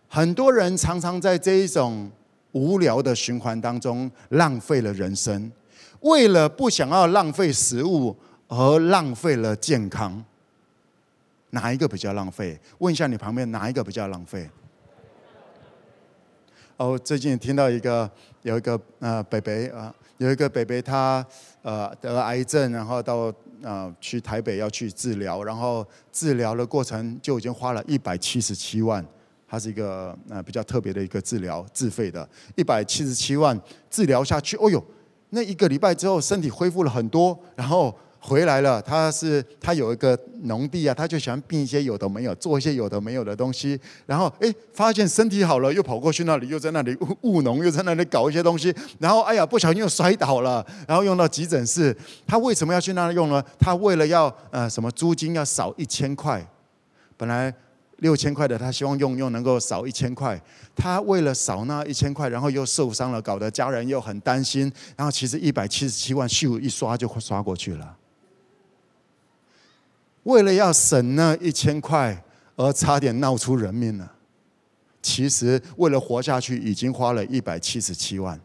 [0.08, 2.10] 很多人常常在这一种
[2.54, 5.52] 无聊的循环当中浪费了人生，
[6.00, 8.15] 为了不想要浪费食物
[8.48, 10.24] 而浪费了健康。
[11.52, 12.60] 哪一个比较浪费？
[12.80, 14.50] 问一下你旁边哪一个比较浪费？
[16.78, 18.10] 哦，最近听到一个
[18.42, 21.26] 有一个呃北北啊，有一个北北他
[21.62, 29.06] 呃得了癌症，然后到、呃、去台北要去治疗，然后治疗的过程就已经花了一百七十七万，
[29.48, 33.60] 他是一个呃比较特别的一个治疗自费的，一百七十七万
[33.90, 34.84] 治疗下去，哦哟，
[35.30, 37.96] 那一个礼拜之后身体恢复了很多，然后。
[38.23, 43.79] 回来了，他是他有一个农地啊，他就喜欢并一些有的没有，做一些有的没有的东西。
[44.05, 48.71] 然后哎，发现身体好了，又跑过去那里，又在那里务农，又在那里搞一些东西。
[48.99, 51.97] 然后哎呀，不小心又摔倒了，然后用到急诊室。
[52.27, 53.43] 他为什么要去那里用呢？
[53.60, 56.47] 他为了要呃什么租金要少一千块，
[57.17, 57.51] 本来
[57.97, 60.39] 六千块的，他希望用用能够少一千块。
[60.75, 64.71] 他为了少那一千块，然后又受伤了，搞得家人又很担心。
[64.95, 67.97] 然后其实一百七十七万咻一刷就刷过去了。
[70.23, 72.23] 为了要省那一千块，
[72.55, 74.12] 而差点闹出人命了。
[75.01, 78.39] 其实为了活下去，已经花了一百七十七万。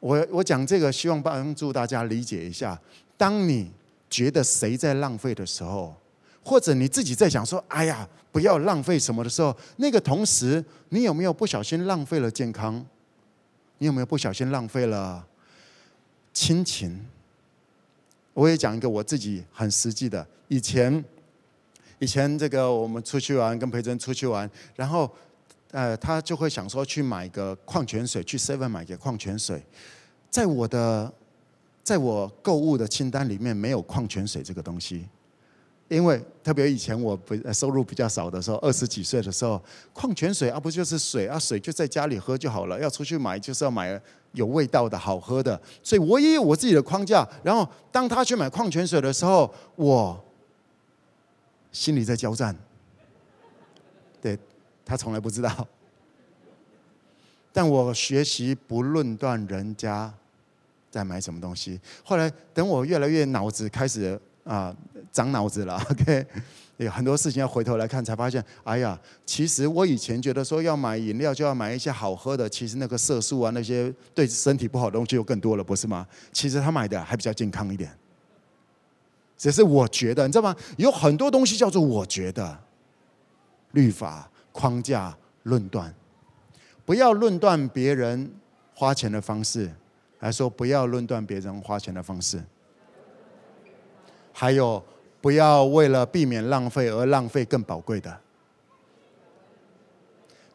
[0.00, 2.80] 我我讲这个，希望帮助大家理解一下：
[3.16, 3.70] 当你
[4.08, 5.94] 觉得谁在浪费的时候，
[6.42, 12.84] 或者你自己在想说“哎呀，不要浪费什么”的时候，那个同时，你有没有不小心浪费了健康？
[13.78, 15.24] 你有没有不小心浪费了
[16.32, 17.04] 亲情？
[18.38, 21.04] 我也讲一个我自己很实际的，以前，
[21.98, 25.10] 以前这个我们出去玩，跟培珍出去玩，然后，
[25.72, 29.60] 呃，他就会想说去买个矿泉水，去 Seven 买个矿泉水，
[30.30, 31.12] 在我的，
[31.82, 35.08] 在我购物的清单里面没有矿泉水这个东西，
[35.88, 39.60] 因为特别以前我不收入比较少的时候，二十几岁的时候，
[39.92, 44.00] 矿泉水啊不就是水啊，水就在家里喝就好了，要出去买就是要买。
[44.32, 47.26] 有味道的好喝的，所以我也有我自己的框架。
[47.42, 50.22] 然后当他去买矿泉水的时候，我
[51.72, 52.54] 心里在交战。
[54.20, 54.38] 对
[54.84, 55.66] 他从来不知道。
[57.50, 60.12] 但我学习不论断人家
[60.90, 61.80] 在买什么东西。
[62.04, 64.74] 后来等我越来越脑子开始啊
[65.12, 66.26] 长脑子了， OK，
[66.78, 76.06] 有很多事情要回头来看，才发现，哎呀，其实我以前觉得说要买饮料就要买一些好喝的，其实那个色素啊那些对身体不好的东西又更多了，不是吗？
[76.32, 77.90] 其实他买的还比较健康一点。
[79.36, 80.56] 只是我觉得，你知道吗？
[80.78, 82.58] 有很多东西叫做我觉得，
[83.72, 85.94] 律法框架论断。
[86.84, 88.30] 不要论断别人
[88.74, 89.70] 花钱的方式，
[90.18, 92.42] 还说不要论断别人花钱的方式。
[94.40, 94.80] 还有，
[95.20, 98.16] 不要为了避免浪费而浪费更宝贵的。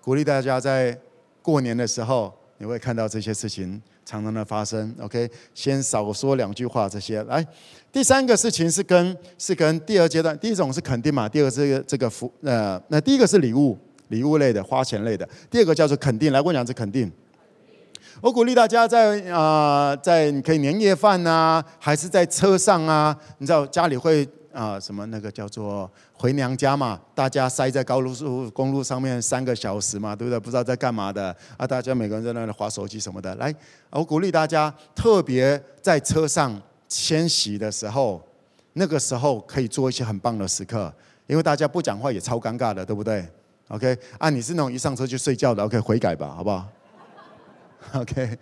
[0.02, 0.98] 鼓励大家在
[1.42, 4.96] 过年的时候，你会看到这些事情常常的发生。
[5.02, 6.88] OK，先少说两句话。
[6.88, 7.46] 这些来，
[7.92, 13.78] 第三个事情是跟是跟第二阶段，第一种是肯定嘛，第二个是这个福呃，那第一个是礼物。
[14.10, 16.32] 礼物类的、花钱类的，第二个叫做肯定。
[16.32, 17.12] 来，我讲是肯定。
[18.24, 23.14] 我鼓励大家在啊、在你可以年夜饭啊，还是在车上啊？
[23.40, 26.98] 你知道家里会啊、什么那个叫做回娘家嘛？
[27.14, 30.40] 大家塞在高速公路上面三个小时嘛，对不对？
[30.40, 31.68] 不知道在干嘛的啊？
[31.68, 33.36] 大家每个人在那里划手机什么的。
[33.36, 33.54] 来，
[33.90, 36.58] 我鼓励大家，特别在车上
[36.88, 38.26] 迁徙的时候，
[38.72, 40.90] 那个时候可以做一些很棒的时刻，
[41.28, 43.28] 因为大家不讲话也超尴尬的，对不对
[43.68, 46.66] ？OK，啊，你是那种一上车就睡觉的，OK，悔改吧，好不好
[47.94, 48.38] OK，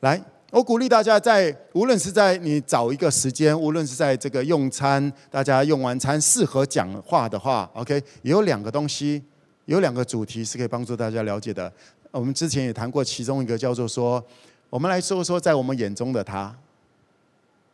[0.00, 9.22] 来，我鼓励大家在无论是在你找一个时间，无论是在这个用餐，大家用完餐适合讲话的话，OK，有两个东西，
[9.66, 11.70] 有两个主题是可以帮助大家了解的。
[12.10, 14.24] 我们之前也谈过其中一个叫做说，
[14.70, 16.54] 我们来说说在我们眼中的他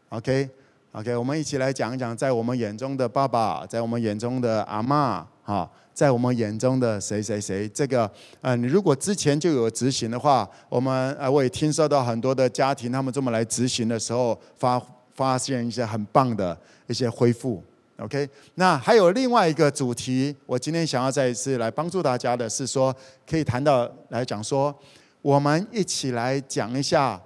[0.08, 0.50] ，OK，OK，、OK?
[0.92, 5.70] OK, 我们一起来讲一讲在我们眼中的爸爸，在我们眼中的阿嬷，哈。
[6.00, 8.10] 在我们眼中的谁谁谁，这个，
[8.40, 14.82] 嗯，你如果之前就有执行的话，我们呃，我也听说到很多的家庭，他们这么来执行的时候，发
[15.12, 17.62] 发现一些很棒的一些恢复。
[17.98, 22.96] OK，那还有另外一个主题，我今天想要再一次来帮助大家的是说，
[23.28, 24.74] 可以谈到来讲说，
[25.20, 27.20] 我们一起来讲一下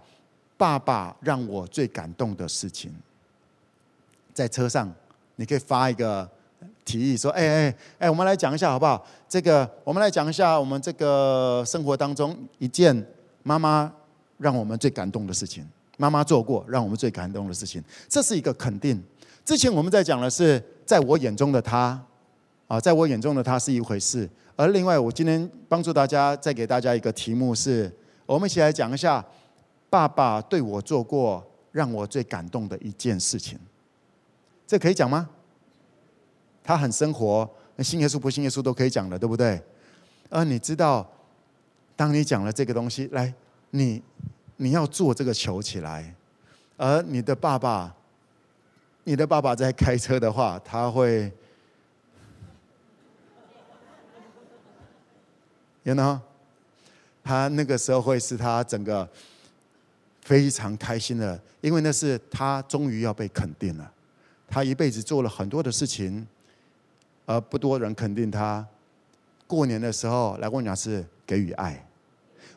[0.56, 2.92] 爸爸让我最感动的事情。
[4.32, 4.92] 在车上，
[5.36, 6.28] 你可以发一个。
[6.84, 9.04] 提议说：“哎哎哎，我们来讲一下好不好？
[9.28, 12.94] 这个，我们来讲一下我们这个生活当中一件
[13.42, 13.90] 妈妈
[14.38, 15.66] 让我们最感动的事情，
[15.96, 19.02] 妈妈做过让我们最感动的事情，这是一个肯定。
[19.44, 22.00] 之前我们在讲的是在我眼中的她，
[22.68, 24.28] 啊，在我眼中的她是一回事。
[24.56, 27.90] 而另外，我今天帮助大家再给大家一个题目是，
[28.26, 29.24] 我们一起来讲一下
[29.90, 33.58] 爸爸对我做过让我最感动的一件事情。
[34.66, 35.28] 这可以讲吗？”
[36.64, 37.48] 他很生活，
[37.80, 39.62] 信耶稣不信耶稣都可以讲的，对不对？
[40.30, 41.06] 而你知道，
[41.94, 43.32] 当你讲了这个东西，来，
[43.70, 44.02] 你
[44.56, 46.14] 你要做这个球起来，
[46.78, 47.94] 而你的爸爸，
[49.04, 51.30] 你的爸爸在开车的话，他会
[55.82, 56.18] ，you know，
[57.22, 59.06] 他那个时候会是他整个
[60.22, 63.92] 非常开心的，因为那是他终于要被肯定了，
[64.48, 66.26] 他一辈子做了很多的事情。
[67.26, 68.66] 而不多人肯定他。
[69.46, 71.86] 过年的时候来跟我讲是给予爱，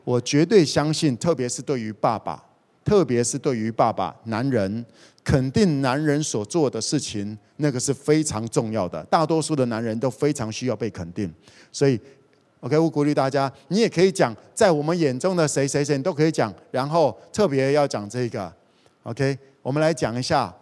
[0.04, 2.42] 我绝对相信，特别是对于爸爸，
[2.84, 4.86] 特别是对于爸爸男人，
[5.24, 9.04] 肯定男人所做的事情，那个是非常重要的。
[9.06, 11.32] 大多数的男人都非常需要被肯定，
[11.72, 12.00] 所以
[12.62, 16.52] ，OK，我鼓励大家，你也可以讲，在我们眼中的谁谁谁，都可以讲。
[16.72, 18.52] 然后特别要讲这个
[19.04, 20.56] ，OK，我们来讲一下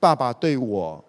[0.00, 1.02] 爸爸对我。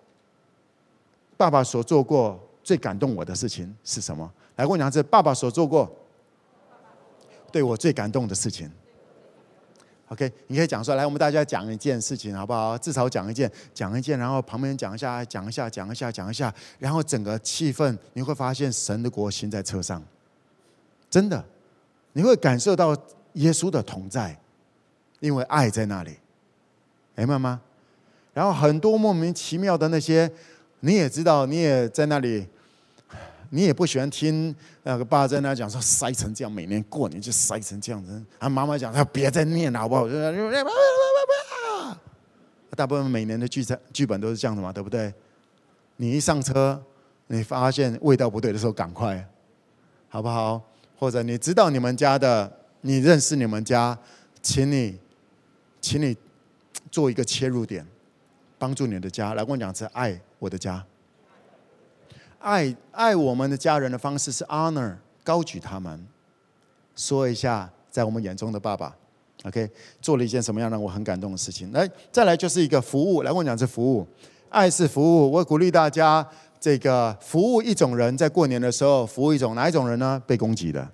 [1.39, 4.29] 爸爸所做过最感动我的事情是什么？
[4.57, 5.89] 来，跟我讲，这爸爸所做过
[7.49, 8.69] 对我最感动的事情。
[10.09, 10.97] OK，你可以讲出来。
[10.97, 12.77] 来，我们大家讲一件事情，好不好？
[12.77, 20.03] 至少讲一件，讲一件，然后旁边讲一下，讲一下，讲一下，讲一下，然后整个气氛，你会发现神的国行在车上，
[21.09, 21.41] 真的，
[22.11, 22.93] 你会感受到
[23.35, 24.37] 耶稣的同在，
[25.21, 26.17] 因为爱在那里，
[27.15, 27.61] 明白吗？
[28.33, 30.29] 然后很多莫名其妙的那些。
[30.81, 32.47] 你也知道，你也在那里，
[33.49, 38.21] 你也不喜欢听那个爸在那讲说塞成这样，每年过年就塞成这样子。
[38.37, 40.07] 啊，妈妈讲他别再念了，好不好？
[42.75, 45.13] 大部分每年的剧本剧本都是这样的嘛，对不对？
[45.97, 46.81] 你一上车，
[47.27, 49.27] 你发现味道不对的时候，赶快，
[50.07, 50.61] 好不好？
[50.97, 52.49] 或者你知道你们家的，
[52.81, 53.97] 你认识你们家，
[54.41, 54.97] 请你，
[55.81, 56.15] 请你
[56.89, 57.85] 做一个切入点。
[58.57, 60.83] 帮助你的家，来跟我讲是爱我的家，
[62.39, 66.07] 爱爱我们的家人的方式是 honor，高举他们，
[66.95, 68.95] 说一下在我们眼中的爸爸
[69.43, 69.69] ，OK，
[70.01, 71.71] 做了一件什么样让我很感动的事情。
[71.73, 74.07] 来，再来就是一个服务，来，我讲是服务，
[74.49, 75.29] 爱是服务。
[75.29, 76.25] 我鼓励大家，
[76.59, 80.21] 这个服务一种人，在过年的时候服务一种哪一种人呢？
[80.25, 80.89] 被攻击的。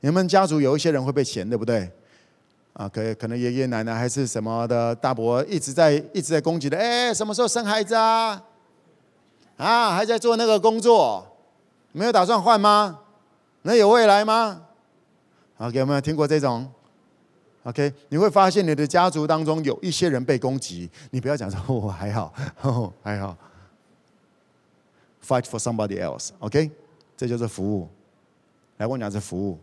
[0.00, 1.90] 你们家族有一些人会被嫌，对不对？
[2.74, 8.42] 啊，可可能爷爷奶奶还是什么的大伯一直在一直在攻击的，哎，什么时候生孩子啊？
[9.58, 11.26] 啊，还在做那个工作，
[11.92, 13.00] 没有打算换吗？
[13.62, 14.62] 能有未来吗
[15.58, 16.66] ？OK，有没有听过这种
[17.64, 23.36] ？OK，你会发现你的家族当中有一些人被攻击，你不要讲说哦还好，哦还好
[25.24, 26.70] ，Fight for somebody else，OK，
[27.16, 27.86] 这就是服务。
[28.78, 29.60] 来，我讲是服务。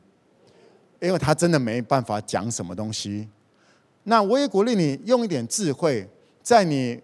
[1.00, 3.28] 因为他真的没办法讲什么东西，
[4.04, 6.08] 那我也鼓励你用一点智慧，
[6.43, 7.00] 在你，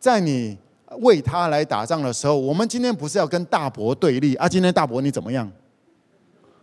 [0.00, 0.58] 在你
[1.00, 4.48] 为他来打仗的时候，我们今天不是要跟大伯对立啊？
[4.48, 5.50] 今天大伯你怎么样？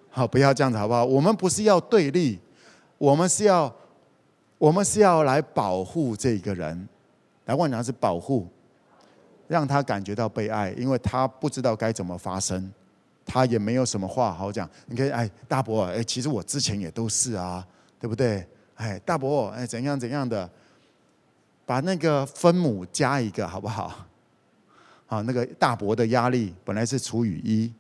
[0.10, 1.06] 好，不要这样子好不好？
[1.06, 2.40] 我们不是要对立，
[2.98, 3.74] 我们是要，
[4.58, 6.88] 我们是要来保护这个人，
[7.46, 8.48] 来问他是保护，
[9.48, 12.72] 让他感觉到被爱，因为他不知道该怎么发声。
[13.26, 14.70] 他也没有什么话好讲。
[14.86, 17.66] 你看，哎，大伯，哎，其实我之前也都是啊，
[18.00, 18.46] 对不对？
[18.76, 20.50] 哎，大伯，哎，怎样怎样的，
[21.66, 24.06] 把那个分母加一个好不好？
[25.08, 27.74] 好， 那个大伯的压力本来是除以一，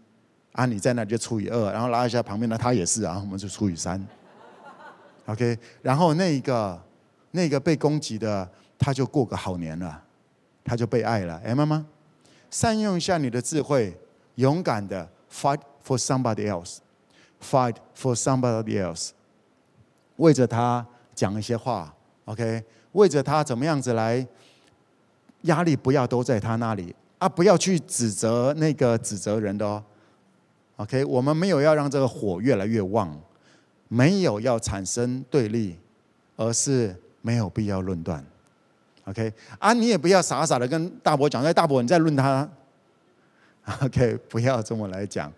[0.53, 4.03] 啊，你在那就除以二，然后拉一下旁边的他也是啊，我们就除以三。
[5.25, 6.81] OK，然后那一个
[7.31, 10.01] 那个被攻击的他就过个好年了，
[10.63, 11.41] 他就被爱了。
[11.43, 11.85] 哎，妈妈，
[12.49, 13.97] 善用一下你的智慧，
[14.35, 15.09] 勇敢的。
[15.36, 16.77] Fight for somebody else.
[17.41, 19.09] Fight for somebody else.
[20.15, 22.63] 为着他讲一些话，OK？
[22.93, 24.25] 为着他怎么样子来，
[25.41, 27.27] 压力不要都在他那里啊！
[27.27, 29.83] 不要去指责那个指责人的哦
[30.77, 31.03] ，OK？
[31.03, 33.19] 我们没有要让这个火越来越旺，
[33.89, 35.77] 没有要产生对立，
[36.38, 38.25] 而是没有必要论断
[39.03, 39.33] ，OK？
[39.59, 42.49] 啊，你也不要傻傻的跟大伯讲，哎，大伯你在论他。
[43.82, 45.32] OK，不要这么来讲。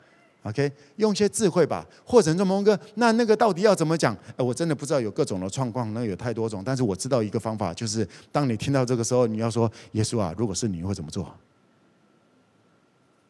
[0.44, 1.86] OK，用一些智慧吧。
[2.06, 4.16] 或者说，蒙哥，那那个到底要怎么讲？
[4.38, 6.64] 我真的不知道，有各种的状况，那有太多种。
[6.66, 11.30] 但是我知道一个方法，就是当你听到这个时候，你要说：“耶稣啊，如果是你，会怎么做？”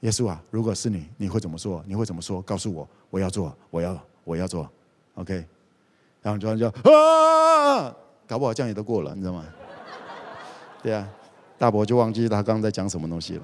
[0.01, 1.83] 耶稣啊，如果是你，你会怎么做？
[1.87, 2.39] 你会怎么说？
[2.43, 4.69] 告诉我，我要做，我要，我要做。
[5.15, 5.43] OK，
[6.21, 7.95] 然后就就啊，
[8.27, 9.43] 搞不好这样也都过了，你知道吗？
[10.83, 11.09] 对啊，
[11.57, 13.43] 大伯就忘记他刚刚在讲什么东西了。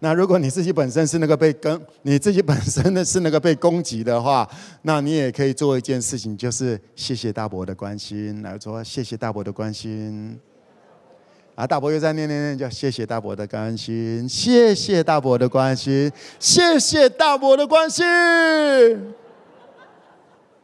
[0.00, 4.48] 那如果你自己本身是那个被跟，你自己本身的是那个被攻击的话，
[4.82, 10.38] 那你也可以做一件事情，就是谢谢大伯的关心，来说谢谢大伯的关心。
[11.56, 18.06] 啊，大伯又在念念念，叫谢谢大伯的关心，谢谢大伯的关心，谢谢大伯的关心。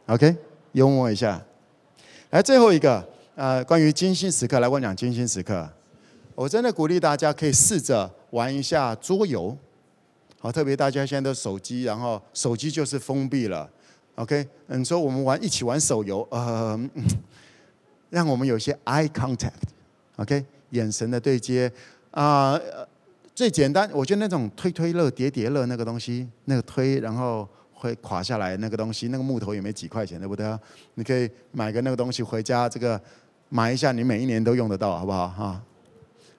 [0.05, 0.33] OK，
[0.71, 1.43] 幽默一下。
[2.29, 3.05] 来最后一个，
[3.35, 5.69] 呃，关于精心时刻，来我讲精心时刻。
[6.33, 8.09] 我真的鼓励大家可以试着。
[8.35, 9.57] 玩一下桌游，
[10.39, 13.69] 好，特别大家现在都手机，然后手机就是封闭了
[14.15, 14.45] ，OK？
[14.67, 16.77] 你说我们玩一起玩手游，呃，
[18.09, 20.45] 让我们有些 eye contact，OK？
[20.71, 21.71] 眼神的对接
[22.11, 22.59] 啊，
[23.33, 30.45] 最简单，我觉得那种推推乐、叠叠乐那个东西，那个推然后会垮下来那个东西，那个木头也没几块钱，对不对？
[30.95, 32.99] 你可以买个那个东西回家，这个
[33.47, 35.29] 买一下，你每一年都用得到，好不好？
[35.29, 35.63] 哈，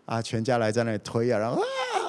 [0.07, 1.61] 啊，全家来在那里推啊，然后。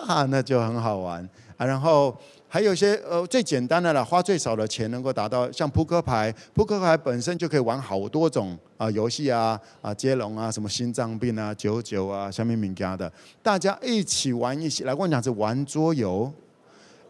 [0.07, 1.21] 啊，那就很好玩
[1.57, 1.65] 啊！
[1.65, 2.15] 然后
[2.47, 13.11] 还有一些呃，最简单的了，花最少的钱能够达到，像扑克牌，扑克牌本身就可以玩好多种啊游戏啊啊接龙啊，什么心脏病啊、九九啊、下面名家的，
[13.43, 16.31] 大家一起玩一起来，我讲是玩桌游，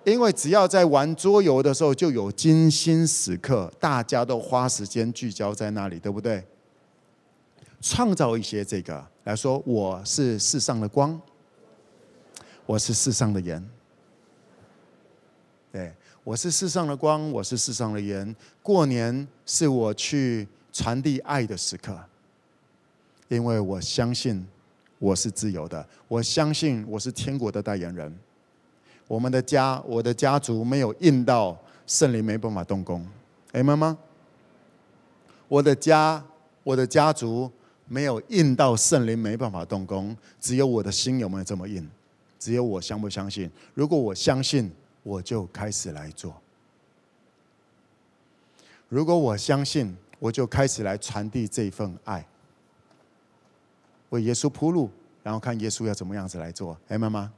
[0.04, 6.44] 因为只要在玩桌游的时候就有精心时刻，大家都花时间聚焦在那里，对不对？
[7.90, 11.20] 创造一些这个来说，我是世上的光。
[12.66, 13.66] 我是世上的盐，
[15.72, 15.94] 对，
[16.26, 18.36] 我是世上的光，我是世上的盐。
[18.62, 21.98] 过年是我去传递爱的时刻，
[23.30, 24.46] 因为我相信
[25.00, 28.14] 我是自由的，我相信我是天国的代言人。
[29.08, 33.08] 我们的家，我的家族没有印到圣灵没办法动工，
[33.54, 33.98] 哎，妈妈，
[35.48, 36.22] 我的家，
[36.64, 37.50] 我的家族
[37.88, 41.90] 没有硬到圣灵没办法动工，只有我的心有没有这么硬？
[42.38, 43.50] 只有我相不相信？
[43.74, 44.72] 如果我相信，
[45.04, 46.36] 我就开始来做。
[48.90, 52.26] 如果我相信，我就开始来传递这份爱，
[54.10, 54.90] 为耶稣铺路，
[55.24, 56.78] 然后看耶稣要怎么样子来做。
[56.88, 57.34] 明白吗，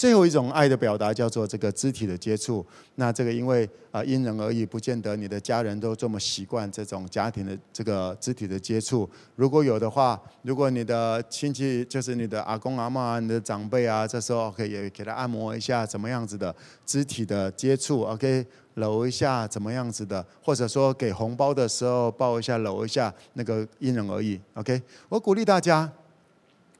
[0.00, 2.64] 最后一种爱的表达叫做这个肢体的接触。
[2.94, 9.06] 那这个因为啊因人而异，不见得你的家人都这么习惯这种家庭的这个肢体的接触。
[9.36, 16.54] 如果有的话，如果你的亲戚就是你的阿公阿嬷、你的长辈啊，这时候可以也给他按摩一下，怎么样子的
[16.86, 18.46] 肢体的接触？OK，
[18.76, 20.24] 搂一下怎么样子的？
[20.42, 24.40] 或者说给红包的时候抱一下、搂一下，那个因人而异。
[24.54, 24.80] OK，
[25.10, 25.92] 我鼓励大家，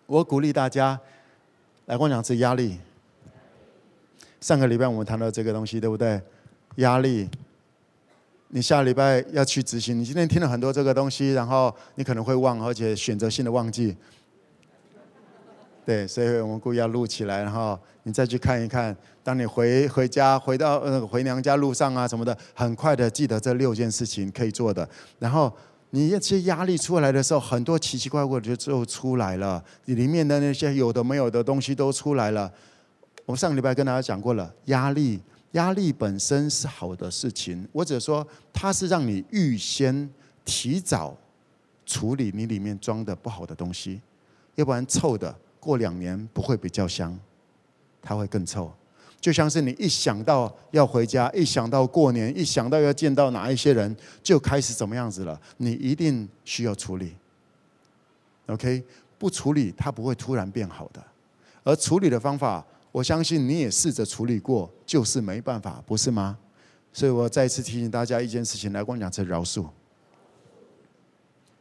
[0.06, 0.98] 我鼓励大家
[1.84, 2.78] 来跟我讲，是压力。
[4.40, 6.20] 上个礼拜我们谈到这个东西，对不对？
[6.76, 7.28] 压力，
[8.48, 9.98] 你下礼拜要去执行。
[9.98, 13.94] 你今天听了很多这个东西，然后你可能会忘，而且选择性的忘记。
[15.84, 18.96] 对，所以我们故意要录起来，然后你再去看一看。
[19.22, 24.88] 当你回回家、回到呃回娘家路上啊什么的，很快的记得这六件事情可以做的。
[25.18, 25.52] 然后
[25.90, 32.50] 你一些压力出来的时候，很多奇奇怪怪的就出来了，你里面的那些有的没有的东西都出来了。
[33.26, 35.20] 我们上个礼拜跟大家讲过了，压力，
[35.52, 40.08] 压力本身是好的事情，或者说它是让你预先
[40.44, 41.16] 提早
[41.86, 44.00] 处理你里面装的不好的东西，
[44.56, 47.16] 要不然臭的过两年不会比较香，
[48.02, 48.72] 它会更臭。
[49.20, 57.14] 就像是你一想到要回家，一想到过年，一想到要见到哪一些人，就开始怎么样子了，你一定需要处理。
[58.46, 58.82] OK，
[59.18, 61.04] 不处理它不会突然变好的，
[61.62, 62.64] 而处理的方法。
[62.92, 66.36] 我相信你也试着处理过，就是没办法，不是吗？
[66.92, 69.66] 所以我再次提醒大家一件事情，来跟我讲，这饶恕，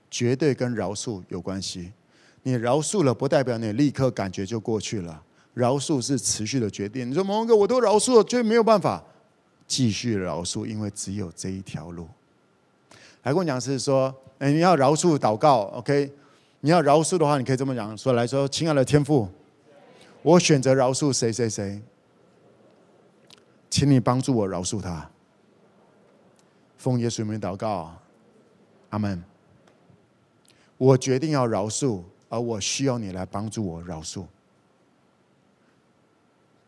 [0.10, 1.94] 绝对跟饶恕有关系。
[2.42, 5.24] 你饶恕了，不代表你立刻感觉就过去了。
[5.54, 7.10] 饶恕是持续的决定。
[7.10, 9.04] 你说某个我都饶恕了，绝对没有办法
[9.68, 12.08] 继续饶恕，因为只有这一条路。
[13.22, 16.12] 来跟我讲是说，哎，你要饶恕祷告，OK？
[16.62, 19.30] 你要饶恕的话，你可以这么讲，说来说，亲爱的天父。
[20.22, 21.82] 我选择饶恕谁谁谁，
[23.70, 25.10] 请你帮助我饶恕他。
[26.78, 27.94] 奉耶稣名祷告，
[28.90, 29.24] 阿门。
[30.78, 34.26] 我决定要饶恕，而我需要你来帮助我饶恕。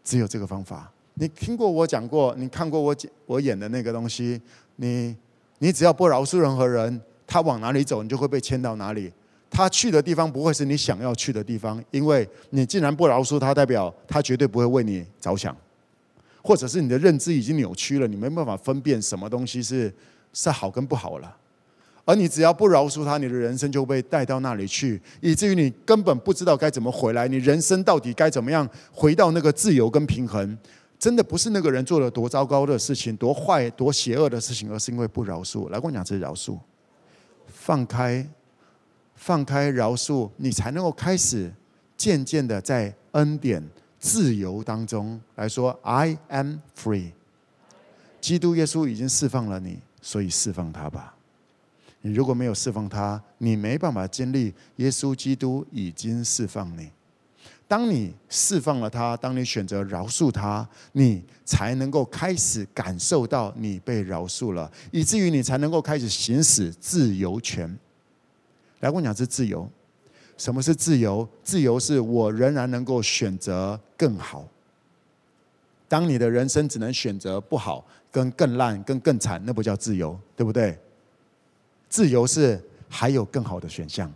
[0.03, 0.91] 只有这个方法。
[1.13, 2.95] 你听过我讲过，你看过我
[3.25, 4.41] 我演的那个东西，
[4.77, 5.15] 你
[5.59, 9.11] 你只要不饶恕任何人，他往哪里走，你就会被牵到哪里。
[9.53, 15.55] 他去的地方不会是你想要去的地方，因为你既然不饶恕他，代表他绝对不会为你着想，
[16.41, 19.93] 或者是你的认知已经扭曲了，你没办法分辨什么东西是
[20.31, 21.35] 是好跟不好了。
[22.05, 27.27] 而你只要不饶恕他，你的人生就被带到那里去，以至于你根本不知道该怎么回来。
[27.27, 30.57] 你人生到底该怎么样回到那个自由跟平衡？
[30.97, 35.69] 真的不是那个人做了多糟糕的事情、多坏、多邪恶的事情，而是因为不饶恕。
[35.69, 36.57] 来跟我讲，这饶恕，
[37.47, 38.25] 放开。
[39.21, 41.53] 放开饶恕，你才能够开始
[41.95, 43.63] 渐渐的在恩典
[43.99, 47.11] 自由当中来说，I am free。
[48.19, 51.13] 基督耶稣已经释放了你，所以释放他吧。
[52.01, 56.89] 你如果没有释放他，你没办法经历耶稣基督已经释放你。
[57.67, 67.77] 当你释放了他，当你选择饶恕他，你才能够开始感受到你被饶恕了，以至于你才能够开始行使自由权。
[68.81, 69.67] 来，我讲是自由。
[70.37, 71.27] 什么是自由？
[71.43, 74.45] 自由是我仍然能够选择更好。
[75.87, 80.77] 当你的人生只能选择不好、跟更烂、跟更惨，那不叫自由，对不对？
[81.89, 82.59] 自由是
[82.89, 84.11] 还有更好的选项。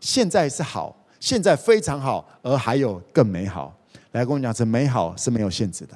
[0.00, 3.76] 现在是好，现在非常好，而还有更美好。
[4.12, 5.94] 来，跟我讲，这美好是没有限制的。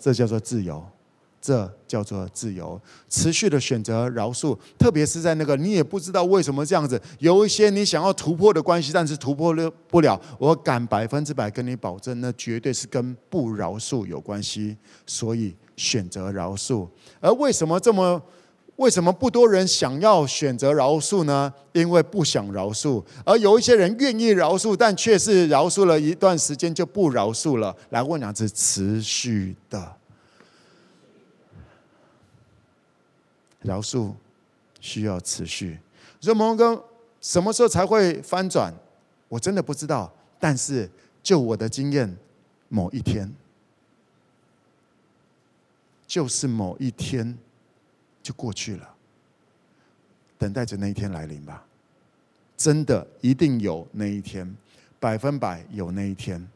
[0.00, 0.84] 这叫做自由。
[1.44, 2.80] 这叫做自由，
[3.10, 10.18] 持续的选择饶恕，特别是在那个你也不知道为什么这样子，有一些你想要突破的关系，但是突破了不了。
[10.38, 14.74] 我敢百分之百跟你保证，那绝对是跟不饶恕有关系。
[15.06, 16.88] 所以选择饶恕。
[17.20, 18.22] 而为什么这么？
[18.76, 21.52] 为什么不多人想要选择饶恕呢？
[21.72, 23.04] 因为不想饶恕。
[23.22, 27.76] 而有一些人愿意饶恕，但却是饶恕了一段时间就不饶恕了。
[27.90, 29.96] 来，问两次持续的。
[33.64, 34.12] 饶恕
[34.80, 35.78] 需要持续。
[36.20, 36.82] 所以，蒙哥
[37.20, 38.72] 什么时候才会翻转？
[39.28, 40.10] 我真的不知道。
[40.38, 40.88] 但是，
[41.22, 42.16] 就我的经验，
[42.68, 43.30] 某一天，
[46.06, 47.36] 就是某一天
[48.22, 48.94] 就过去了。
[50.38, 51.66] 等待着那一天来临吧。
[52.56, 54.56] 真的一定有那一天，
[55.00, 56.46] 百分百有那一天。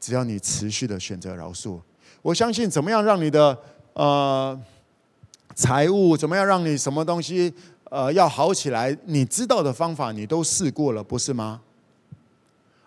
[0.00, 1.80] 只要你持续的选择饶恕，
[2.22, 3.58] 我相信怎么样让你的
[3.92, 4.60] 呃。
[5.58, 7.52] 财务怎么样让你什么东西
[7.90, 8.96] 呃要好起来？
[9.06, 11.60] 你知道的方法你都试过了，不是吗？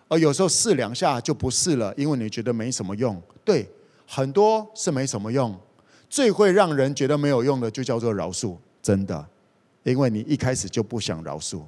[0.08, 3.20] 而有时候试两下就不试了，因为你觉得没什么用。
[3.44, 3.68] 对，
[4.06, 5.54] 很多是没什么用。
[6.08, 9.22] 最会让人觉得没有用的，就叫做饶恕，真的，
[9.82, 11.60] 因为你一开始就不想饶恕。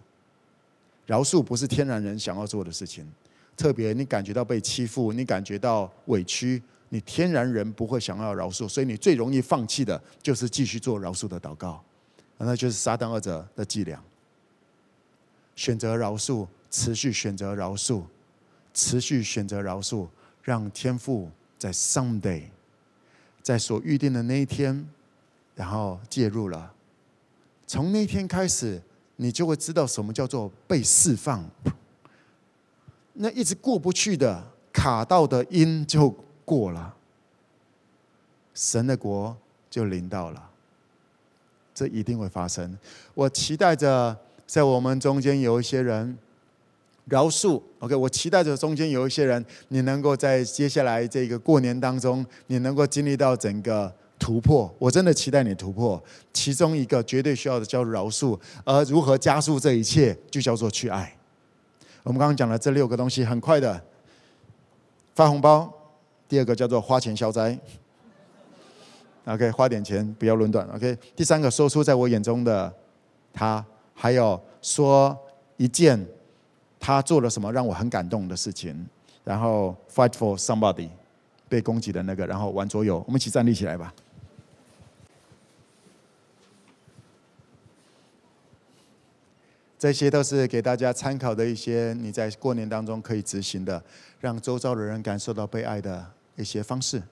[1.05, 3.07] 饶恕不是天然人想要做的事情，
[3.55, 6.63] 特别你感觉到被欺负，你感觉到委屈，
[6.95, 11.83] 你天然人不会想要饶恕，所以你最容易放弃的就是继续做饶恕的祷告，
[12.39, 14.01] 那就是撒旦二者的伎俩。
[15.57, 18.05] 选择饶恕，持续选择饶恕，
[18.73, 20.07] 持续选择饶恕，
[20.45, 21.29] 让天父
[21.59, 22.45] 在 someday。
[23.43, 24.89] 在所预定的那一天，
[25.57, 26.73] 然后介入了。
[27.67, 28.81] 从那天开始，
[29.17, 31.45] 你就会知道什么叫做被释放。
[33.15, 36.15] 那一直过不去的卡到的音就
[36.45, 36.95] 过了，
[38.55, 39.37] 神的国
[39.71, 40.51] 就临到了。
[41.75, 42.79] 这一定会发生。
[43.15, 44.17] 我期待着，
[44.47, 46.17] 在我们中间有一些人。
[47.07, 54.75] 饶恕，OK，我期待着中间有一些人，你能够在接下来这个过年当中，你能够经历到整个突破。
[54.79, 56.03] 我真的期待你突破。
[56.33, 61.15] 其中一个绝对需要的叫饶恕，而如何加速这一切，就叫做去爱。
[62.05, 63.85] 我们刚刚讲了这六个东西，很快的
[65.15, 65.71] 发红包。
[66.35, 67.57] 第二个叫做花钱消灾
[69.25, 70.99] ，OK，花点钱不要论断，OK。
[71.15, 72.75] 第三个说出在我眼中的
[73.33, 73.65] 他，
[73.95, 75.17] 还有说
[75.59, 76.05] 一件。
[76.81, 78.85] 他做了什么让我很感动的事情？
[79.23, 80.89] 然后 fight for somebody，
[81.49, 82.99] 被攻击的那个，然后玩桌游。
[83.07, 83.95] 我们一起站立起来吧。
[89.79, 93.85] 这些都是给大家参考的一些你在过年当中可以执行的，
[94.19, 97.03] 让周遭的人感受到被爱的一些方式。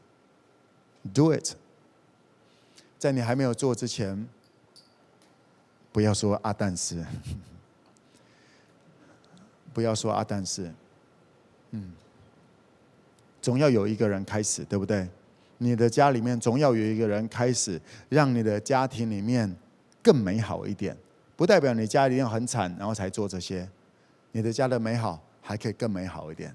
[1.15, 1.55] Do it。
[2.99, 4.29] 在你还没有做之前，
[5.93, 7.05] 不要说阿但是。
[9.75, 10.71] 不要说啊，但是，
[11.71, 11.93] 嗯，
[13.41, 15.09] 总要有一个人开始，对不对？
[15.57, 19.57] 你的家里面总要有一个人开始，让你的家庭里面
[20.03, 20.95] 更美好一点。
[21.37, 23.67] 不代表你家里面很惨，然后才做这些。
[24.33, 26.55] 你的家的美好还可以更美好一点，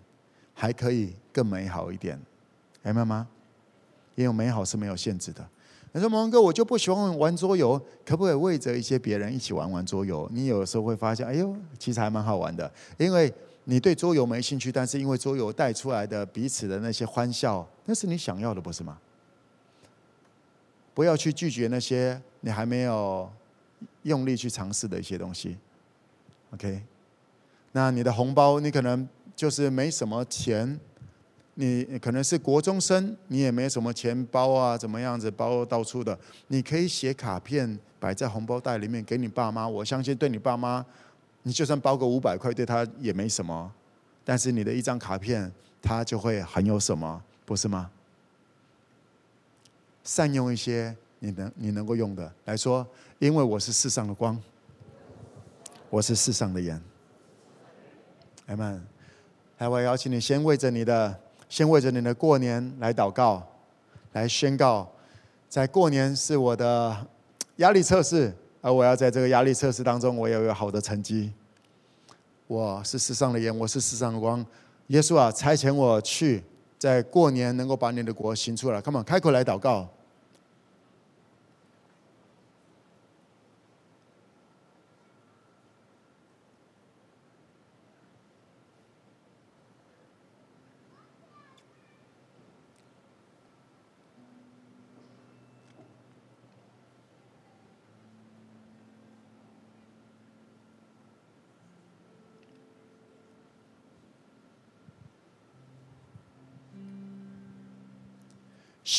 [0.54, 2.22] 还可以更美好一点，
[2.94, 3.28] 明白吗？
[4.16, 5.48] 因为美好是没有限制的。
[5.94, 12.72] 你说：“蒙哥，我就不喜欢玩桌游，可不可以为着一些别人一起玩玩桌游？”你有时候会发现，哎呦，其实还蛮好玩的。
[12.98, 13.34] 因为
[13.64, 18.98] 你对桌游没兴趣，但是因为桌游带出来的彼此的那些欢笑，那是你想要的，不是吗？
[20.94, 23.32] 不要去拒绝那些你还没有
[24.04, 25.58] 用力去尝试的一些东西。
[26.54, 26.82] OK，
[27.72, 30.80] 那你的红包，你可能就是没什么钱。
[31.60, 36.16] 你可能是国中生，你也没什么钱包啊，怎么样子包到处的？
[36.50, 39.68] 你可以写卡片摆在红包袋里面给你爸妈。
[39.68, 40.86] 我相信对你爸妈，
[41.42, 43.72] 你就算包个五百块，对他也没什么。
[44.24, 45.52] 但是你的一张卡片，
[45.82, 47.90] 他就会很有什么，不是吗？
[50.04, 52.86] 善用一些你能你能够用的来说，
[53.18, 54.40] 因为我是世上的光，
[55.90, 56.80] 我是世上的盐。
[58.46, 58.86] 阿门。
[59.58, 61.20] 来，我邀请你先为着你的。
[61.50, 63.46] 先为着你的过年来祷告，
[64.14, 64.90] 来宣告，
[65.48, 66.96] 在过年是我的
[67.58, 71.32] 压力测试，而我要在这个压力测试当中，我要有好的成绩。
[72.48, 74.46] 我是世上的盐，我是世上的光。
[74.88, 76.44] 耶稣啊，差遣我去，
[76.78, 78.82] 在过年能够把你的国行出来。
[78.82, 79.88] Come on，开口来祷告。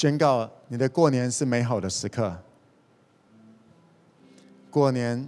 [0.01, 2.32] 宣告你的过年是美好的时刻。
[4.70, 5.26] 过年，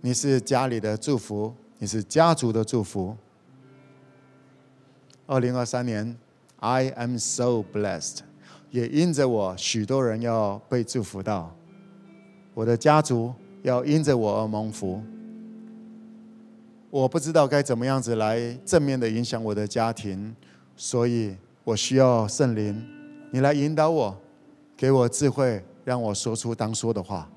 [0.00, 3.14] 你是家里的祝福，你是家族的祝福。
[5.26, 6.16] 二零二三年
[6.60, 8.20] ，I am so blessed，
[8.70, 11.54] 也因着我，许多人要被祝福到。
[12.54, 15.02] 我的家族要因着我而蒙福。
[16.88, 20.34] 我不知道该怎么样子来正面的影响我的家庭，
[20.74, 22.99] 所以我需要圣灵。
[23.30, 24.16] 你来引导我，
[24.76, 27.30] 给我智慧，让我说出当说的话，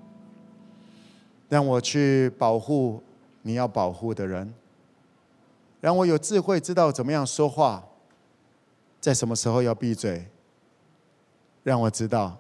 [1.49, 3.01] 让我去保护
[3.43, 4.53] 你要保护的人，
[5.79, 7.83] 让我有智慧知道怎么样说话，
[8.99, 10.27] 在什么时候要闭嘴，
[11.61, 12.37] 让我知道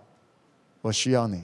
[0.81, 1.43] 我需要你。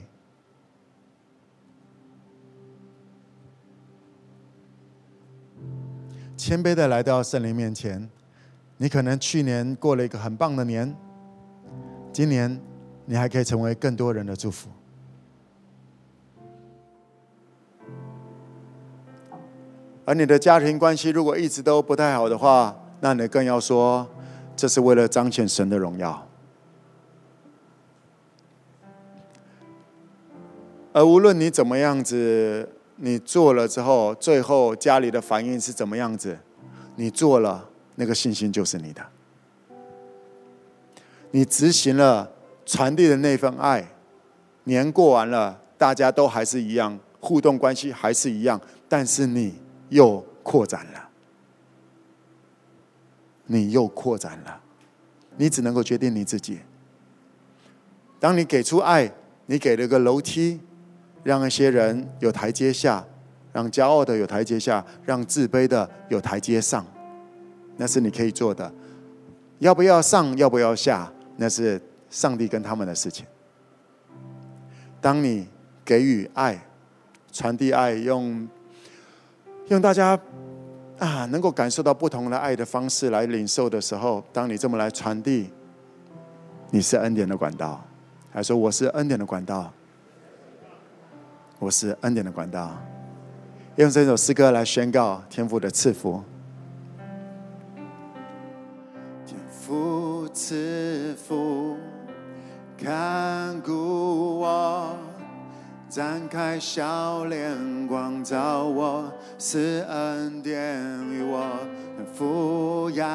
[6.36, 8.10] 谦卑的来到圣灵面前。
[8.78, 10.96] 你可能去年过了一个很棒的年，
[12.12, 12.60] 今年
[13.06, 14.68] 你还可以成为更多人的祝福。
[20.04, 24.08] 而你的家庭关系如果一直都不太好的话，那你更要说，
[24.56, 26.26] 这是为了彰显神的荣耀。
[30.92, 36.38] 而无论你怎么样子，你做了之后，最后家里的反应是怎么样子，
[36.96, 37.68] 你做了。
[37.96, 39.06] 那个信心就是你的，
[41.30, 42.30] 你执行了
[42.66, 43.86] 传递的那份爱，
[44.64, 49.54] 年过完了，大家都还是一样，互动关系还是一样，但是你
[49.88, 51.08] 又扩展了，
[53.46, 54.60] 你又扩展了，
[55.36, 56.60] 你只能够决定你自己。
[58.18, 59.10] 当你给出爱，
[59.46, 60.60] 你给了个楼梯，
[61.22, 63.04] 让一些人有台阶下，
[63.52, 66.86] 让骄傲的有台阶下，让自卑的有台阶上。
[67.76, 68.70] 那是你可以做的，
[69.58, 71.10] 要不要上，要不要下，
[71.42, 71.80] 那是
[72.10, 73.24] 上帝跟他们的事情。
[75.00, 75.48] 当你
[75.82, 76.60] 给予爱、
[77.32, 78.46] 传递爱，用
[79.68, 80.20] 用大家
[80.98, 85.48] 啊能够感受到不同的爱的方式来领受的时候，当你这么来传递，
[86.68, 87.82] 你是恩典的管道，
[88.30, 89.72] 还说我是恩典的管道，
[91.58, 92.76] 我是恩典的管道，
[93.76, 96.22] 用这首诗歌来宣告天父的赐福。
[102.82, 104.96] 看顾我，
[105.90, 111.46] 展开笑脸光照我，赐恩典与我，
[112.16, 113.06] 抚养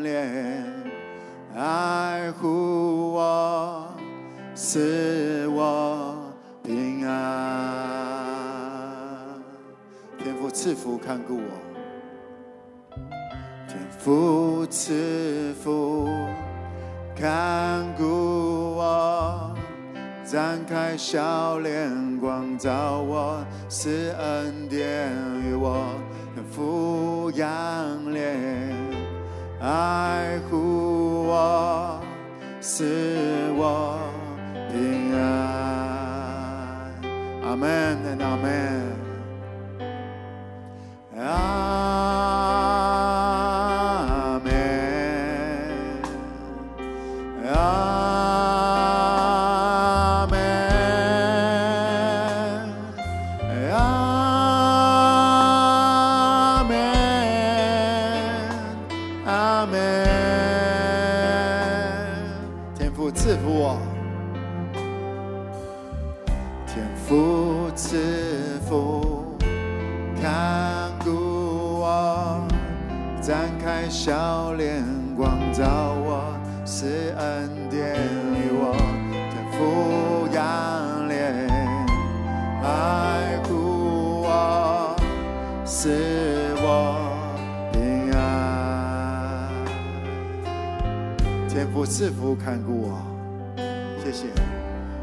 [0.00, 0.62] 怜，
[1.56, 3.88] 爱护我，
[4.54, 6.14] 赐我
[6.62, 7.10] 平安。
[10.18, 11.42] 天父赐福，看顾我，
[13.66, 16.08] 天父赐福。
[17.20, 19.54] 看顾我，
[20.24, 25.12] 展开笑脸光照我，赐恩典
[25.44, 25.84] 与我，
[26.50, 27.46] 抚养
[28.06, 28.72] 怜，
[29.60, 32.00] 爱护我，
[32.62, 33.98] 使我
[34.72, 35.20] 平安。
[37.44, 38.50] 阿门，阿门。
[91.86, 93.02] 赐福看顾我，
[94.04, 94.26] 谢谢。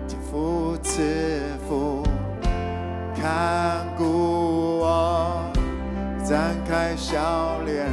[0.08, 1.02] 天父赐
[1.68, 2.04] 福
[3.16, 5.52] 看顾我，
[6.24, 7.88] 展开笑脸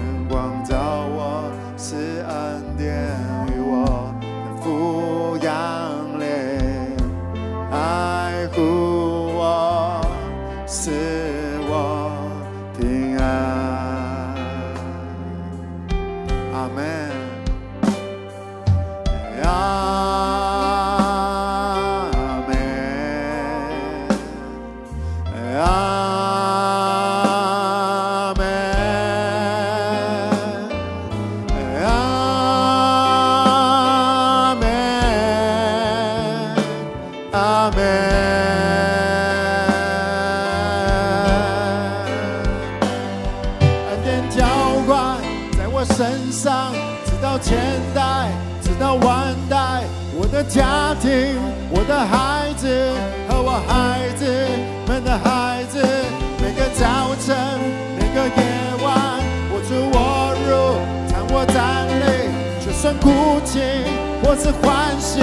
[64.36, 65.20] 是欢喜，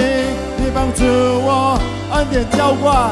[0.56, 1.78] 你帮助我
[2.12, 3.10] 恩典浇灌，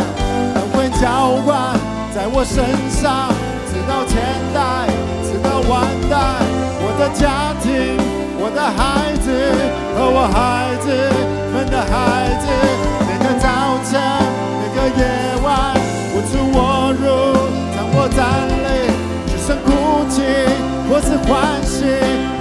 [0.55, 1.76] 恩惠浇灌
[2.14, 3.28] 在我身上，
[3.68, 4.16] 直到千
[4.55, 4.88] 代，
[5.22, 6.16] 直到万代，
[6.80, 8.01] 我的家庭，
[8.40, 9.28] 我的孩子
[9.94, 10.88] 和我孩子
[11.53, 12.48] 们的孩子，
[13.07, 14.01] 每个早晨，
[14.59, 15.05] 每个夜
[15.44, 15.76] 晚，
[16.14, 17.05] 我出我入，
[17.76, 18.18] 当我站
[18.64, 18.88] 立，
[19.28, 19.68] 只剩哭
[20.09, 20.22] 泣，
[20.88, 21.84] 我是欢喜，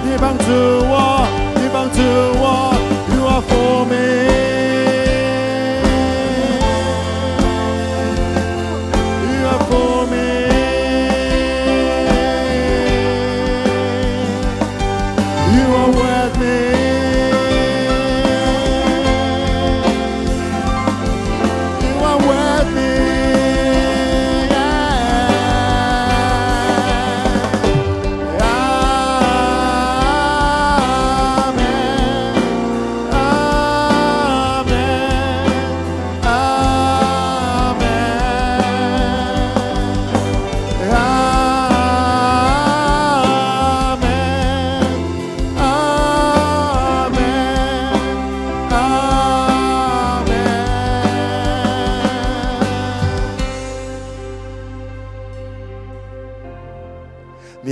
[0.02, 0.48] 你帮助
[0.88, 2.00] 我，你帮助
[2.40, 2.89] 我。
[3.30, 5.09] sua fome.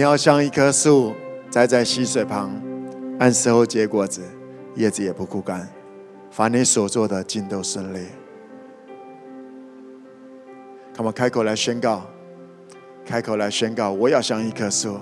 [0.08, 1.12] 要像一棵树
[1.50, 2.50] 栽在溪水旁，
[3.20, 4.22] 按时候结果子，
[4.74, 5.68] 叶子也不枯干。
[6.30, 8.06] 凡你所做的，尽都顺利。
[10.94, 12.06] 他们开口来宣告，
[13.04, 14.98] 开口来宣告，我要像一棵树。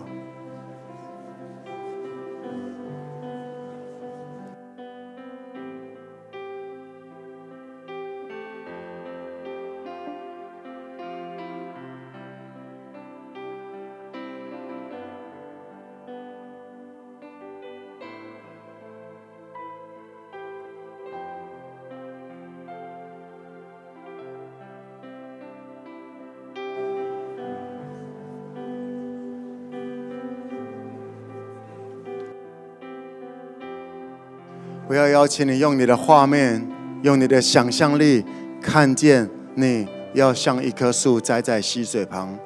[35.16, 36.62] 邀请你用你的画面，
[37.00, 38.22] 用你的想象力，
[38.60, 42.38] 看见你要像一棵树栽在溪水旁，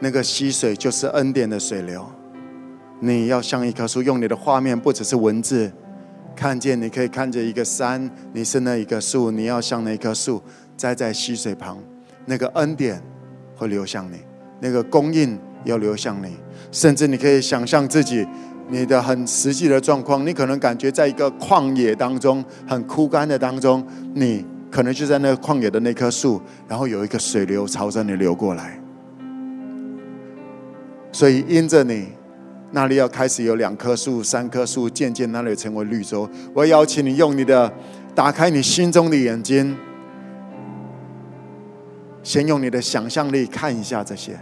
[0.00, 2.06] 那个溪水就是恩典的水流。
[3.00, 5.72] 你要像一棵树，用你的画面，不只是文字，
[6.36, 10.42] 看见你可以看着一个山，你是那一棵树，你要像那一棵树
[10.76, 11.78] 栽在溪水旁，
[12.26, 13.02] 那个恩典
[13.56, 14.18] 会流向你，
[14.60, 16.36] 那个供应要流向你，
[16.70, 18.28] 甚至你可以想象自己。
[18.70, 28.80] 你的很实际的状况，你可能感觉在一个旷野当中，很枯干的当中，你可能就在那个旷野的那棵树，然后有一个水流朝着你流过来。
[31.10, 32.06] 所以因着你，
[32.70, 36.30] 那里要开始有两棵树、三棵树，渐渐那里成为绿洲。
[36.54, 37.72] 我邀请你用你的
[38.14, 39.76] 打开你心中的眼睛，
[42.22, 44.38] 先用你的想象力看一下这些。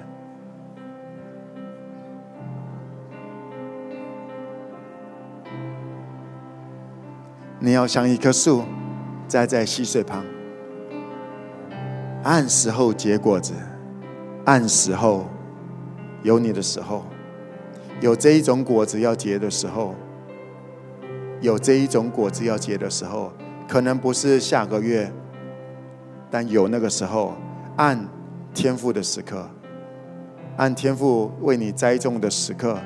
[7.60, 8.62] 你要像一棵树，
[9.26, 10.24] 栽在溪水旁，
[12.22, 13.52] 按时候结果子，
[14.44, 15.26] 按时候
[16.22, 17.04] 有你的时候，
[18.00, 19.96] 有这一种果子要结的时候，
[21.40, 23.32] 有这一种果子要结的时候，
[23.66, 25.12] 可能不是下个月，
[26.30, 27.34] 但有那个时候，
[27.74, 28.08] 按
[28.54, 29.50] 天赋的时刻，
[30.56, 32.78] 按天赋为你栽种的时刻，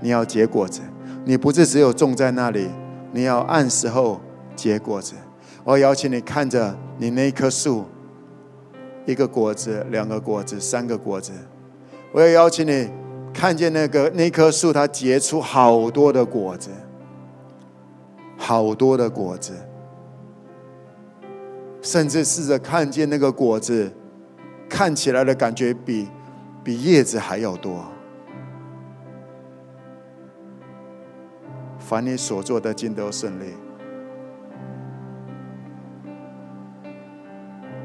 [0.00, 0.82] 你要结果子，
[1.24, 2.68] 你不是只有种在那里。
[3.12, 4.20] 你要按时候
[4.54, 5.14] 结果子。
[5.64, 7.84] 我邀请你看着你那棵树，
[9.04, 11.32] 一个果子，两个果子，三个果子。
[12.12, 12.88] 我要邀请你
[13.32, 16.70] 看见那个那棵树，它结出好多的果子，
[18.36, 19.52] 好多的果子，
[21.82, 23.92] 甚至试着看见那个果子
[24.68, 26.08] 看起来的感觉比
[26.64, 27.84] 比叶子还要多。
[31.90, 33.46] 凡你所做的，尽都顺利。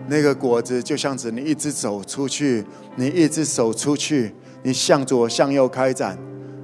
[0.08, 2.64] 那个果子就像是你一直走出去，
[2.98, 4.32] 你一直走出去，
[4.62, 6.16] 你向左向右开展，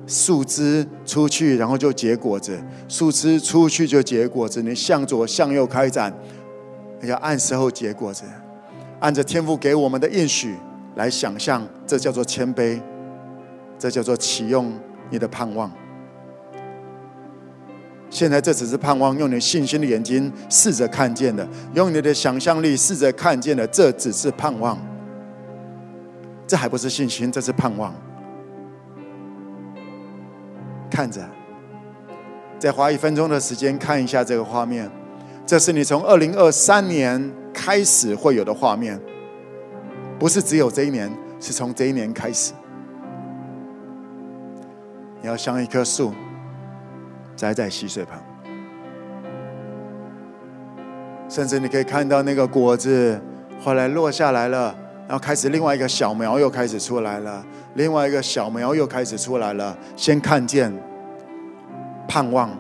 [0.06, 2.54] 树枝出去，然后就结果子；
[2.88, 4.62] 树枝出去就结果子。
[4.62, 6.14] 你向左向右开展，
[7.02, 8.24] 要按时候结果子，
[9.00, 10.56] 按着天父给我们的应许
[10.94, 12.80] 来想象，这叫做谦卑，
[13.80, 14.72] 这叫做启用
[15.10, 15.72] 你的盼望。
[18.12, 24.78] 现在这只是盼望，用你信心的眼睛试着看见的，用你的想象力试着看见的，这只是盼望。
[26.46, 27.96] 这还不是信心，这是盼望。
[30.90, 31.26] 看着，
[32.60, 34.92] 再花一分钟的时间看一下这个画面，
[35.46, 39.00] 这是你从二零二三年开始会有的画面，
[40.20, 41.10] 不是只有这一年，
[41.40, 42.52] 是从这一年开始。
[45.22, 46.12] 你要像一棵树。
[47.42, 48.20] 栽在溪水旁，
[51.28, 53.20] 甚至你可以看到那个果子
[53.60, 54.76] 后来落下来了，
[55.08, 59.76] 然后开始另外一个小苗又开始出来了，另外一个小苗又开始出来了。
[59.96, 60.72] 先看见
[62.08, 62.52] 盼望，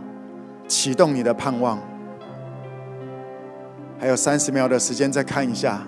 [0.67, 1.77] 启动你的盼望。
[3.99, 5.83] 还有三十秒的时间，再看一下。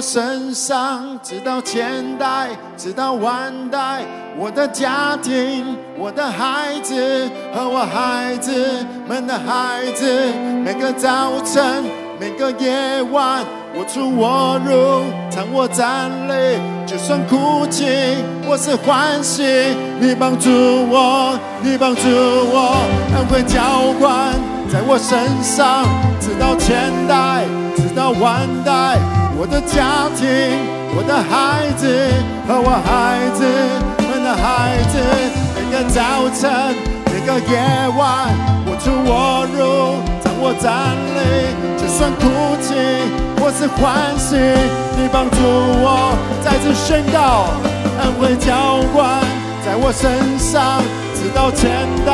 [0.00, 4.02] 身上，直到千代，直到万代。
[4.38, 10.32] 我的家庭，我的孩子和我孩子们的孩子，
[10.64, 11.84] 每个早晨，
[12.18, 13.44] 每个夜晚，
[13.74, 17.84] 我出我入，躺卧站立，就算哭泣，
[18.46, 19.42] 我是欢喜。
[20.00, 20.48] 你帮助
[20.88, 22.80] 我，你帮助我，
[23.16, 24.32] 恩惠浇灌
[24.72, 25.84] 在我身上，
[26.20, 27.44] 直到千代，
[27.76, 29.19] 直到万代。
[29.40, 30.28] 我的家庭，
[30.94, 31.88] 我的孩子
[32.46, 33.40] 和我孩子。
[34.04, 34.36] 们的。
[34.36, 34.98] 孩子，
[35.56, 36.76] 每个早晨，
[37.06, 37.56] 每个夜
[37.96, 38.28] 晚，
[38.68, 42.28] 我出我入，掌握站立，就算哭
[42.60, 42.76] 泣，
[43.40, 44.36] 或是欢喜。
[44.36, 46.14] 你帮助我，
[46.44, 47.48] 再次宣告，
[48.02, 49.24] 恩惠浇灌
[49.64, 50.84] 在我身上，
[51.16, 52.12] 直到千代，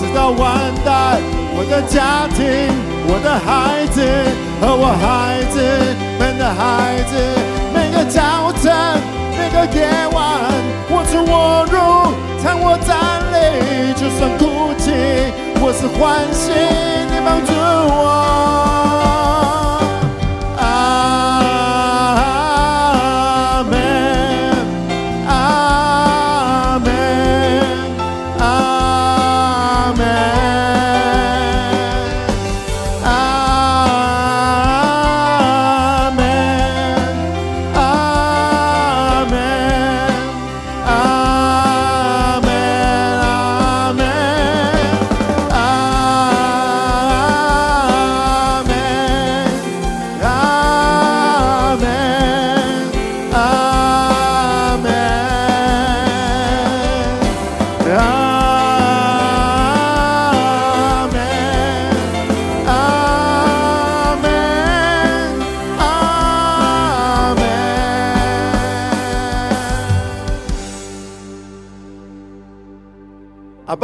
[0.00, 1.20] 直到万代。
[1.56, 2.72] 我的家庭，
[3.06, 4.00] 我的孩子。
[4.60, 5.60] 和我孩子。
[6.52, 7.16] 孩子，
[7.72, 8.72] 每个早晨。
[9.36, 10.22] 每个夜晚，
[10.88, 11.74] 我出我入，
[12.42, 14.92] 躺卧站立，就算哭泣，
[15.60, 16.52] 我是欢喜，
[17.10, 18.93] 你帮助我。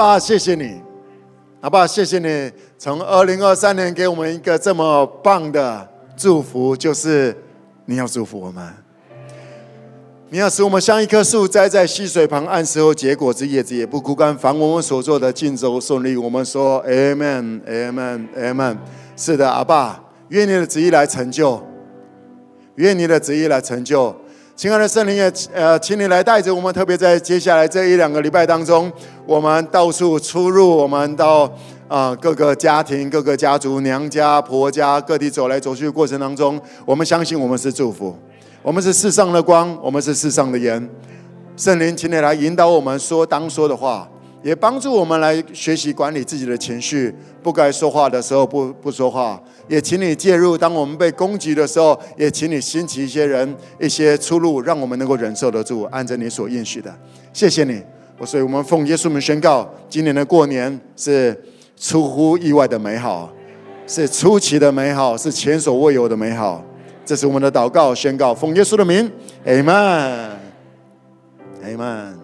[0.01, 0.81] 爸，谢谢你，
[1.61, 5.87] 阿爸，谢谢你，从二零二三年给我们一个这么棒的
[6.17, 7.37] 祝福，就是
[7.85, 8.67] 你要祝福我们，
[10.31, 16.17] 你要使我们像一棵树栽在溪水旁，按时候结果子，叶子也不枯干，凡我们所做的尽都顺利。
[16.17, 18.79] 我们说，Amen，Amen，Amen。
[19.15, 21.63] 是的，阿爸，愿你的旨意来成就，
[22.77, 24.17] 愿你的旨意来成就。
[24.61, 28.93] 亲爱的圣灵也，呃，请你来带着我们，特别在接下来这一两个礼拜当中，
[29.25, 31.51] 我们到处出入，我们到
[31.89, 38.15] 啊、各个家庭、各个家族、娘家、婆家各地走来走去的过程当中，我们相信我们是祝福，
[38.61, 40.87] 我们是世上的光，我们是世上的盐。
[41.57, 44.10] 圣灵，请你来引导我们说当说的话。
[44.43, 49.41] 也帮助我们来学习管理自己的情绪，不该说话的时候不不说话。
[49.69, 56.93] 也请你介入，当我们被攻击的时候，也请你兴起一些人、一些出路，让我们能够忍受得住，按着你所应许的。
[57.33, 57.83] 谢谢你，
[58.19, 61.39] 我所以我们奉耶稣名宣告，今年的过年是
[61.77, 63.31] 出乎意外的美好，
[63.87, 66.65] 是出奇的美好，是前所未有的美好。
[67.05, 69.11] 这是我们的祷告宣告，奉耶稣的名
[69.45, 72.20] ，Amen，Amen。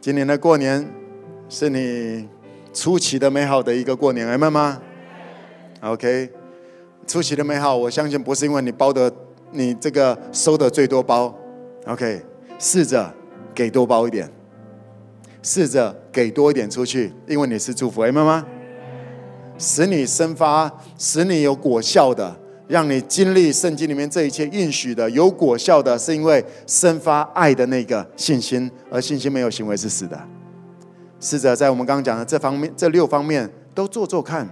[0.00, 0.90] 今年的过年
[1.50, 2.26] 是你
[2.72, 4.80] 出奇的美好的一个过年，明白吗
[5.82, 6.30] ？OK，
[7.06, 9.12] 出奇的美好，我相信不是因为你包的，
[9.50, 11.38] 你这个收的最多包
[11.86, 12.22] ，OK，
[12.58, 13.12] 试着
[13.54, 14.26] 给多包一点，
[15.42, 18.46] 试着给多一点出去，因为你是祝福，明白吗？
[19.58, 22.39] 使你生发，使你有果效的。
[22.70, 30.16] 让你经历圣经里面这一切应许的有果效的，是因为生发爱的那个信心，而信心没有行为是死的。
[31.18, 34.48] 试着在我们刚刚讲的这方面，这六方面都做做看。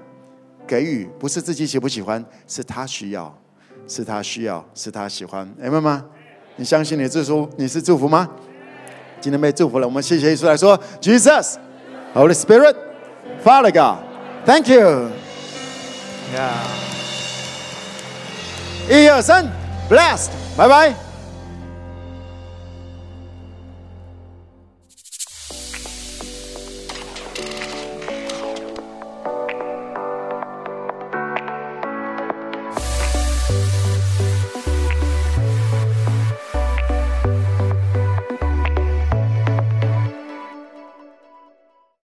[0.67, 3.33] 给予不是自己喜不喜欢，是他需要，
[3.87, 5.49] 是他需要，是他喜欢。
[5.57, 6.05] 明白吗？
[6.57, 8.29] 你相信你祝福，你是祝福吗？
[9.21, 11.55] 今天被祝福了，我们谢谢耶稣来说，Jesus,
[12.13, 12.75] Holy Spirit,
[13.43, 14.05] Father God,
[14.45, 15.11] Thank you.
[16.35, 16.98] Yeah.
[18.89, 19.45] 一二三
[19.91, 21.08] ，blast，拜拜。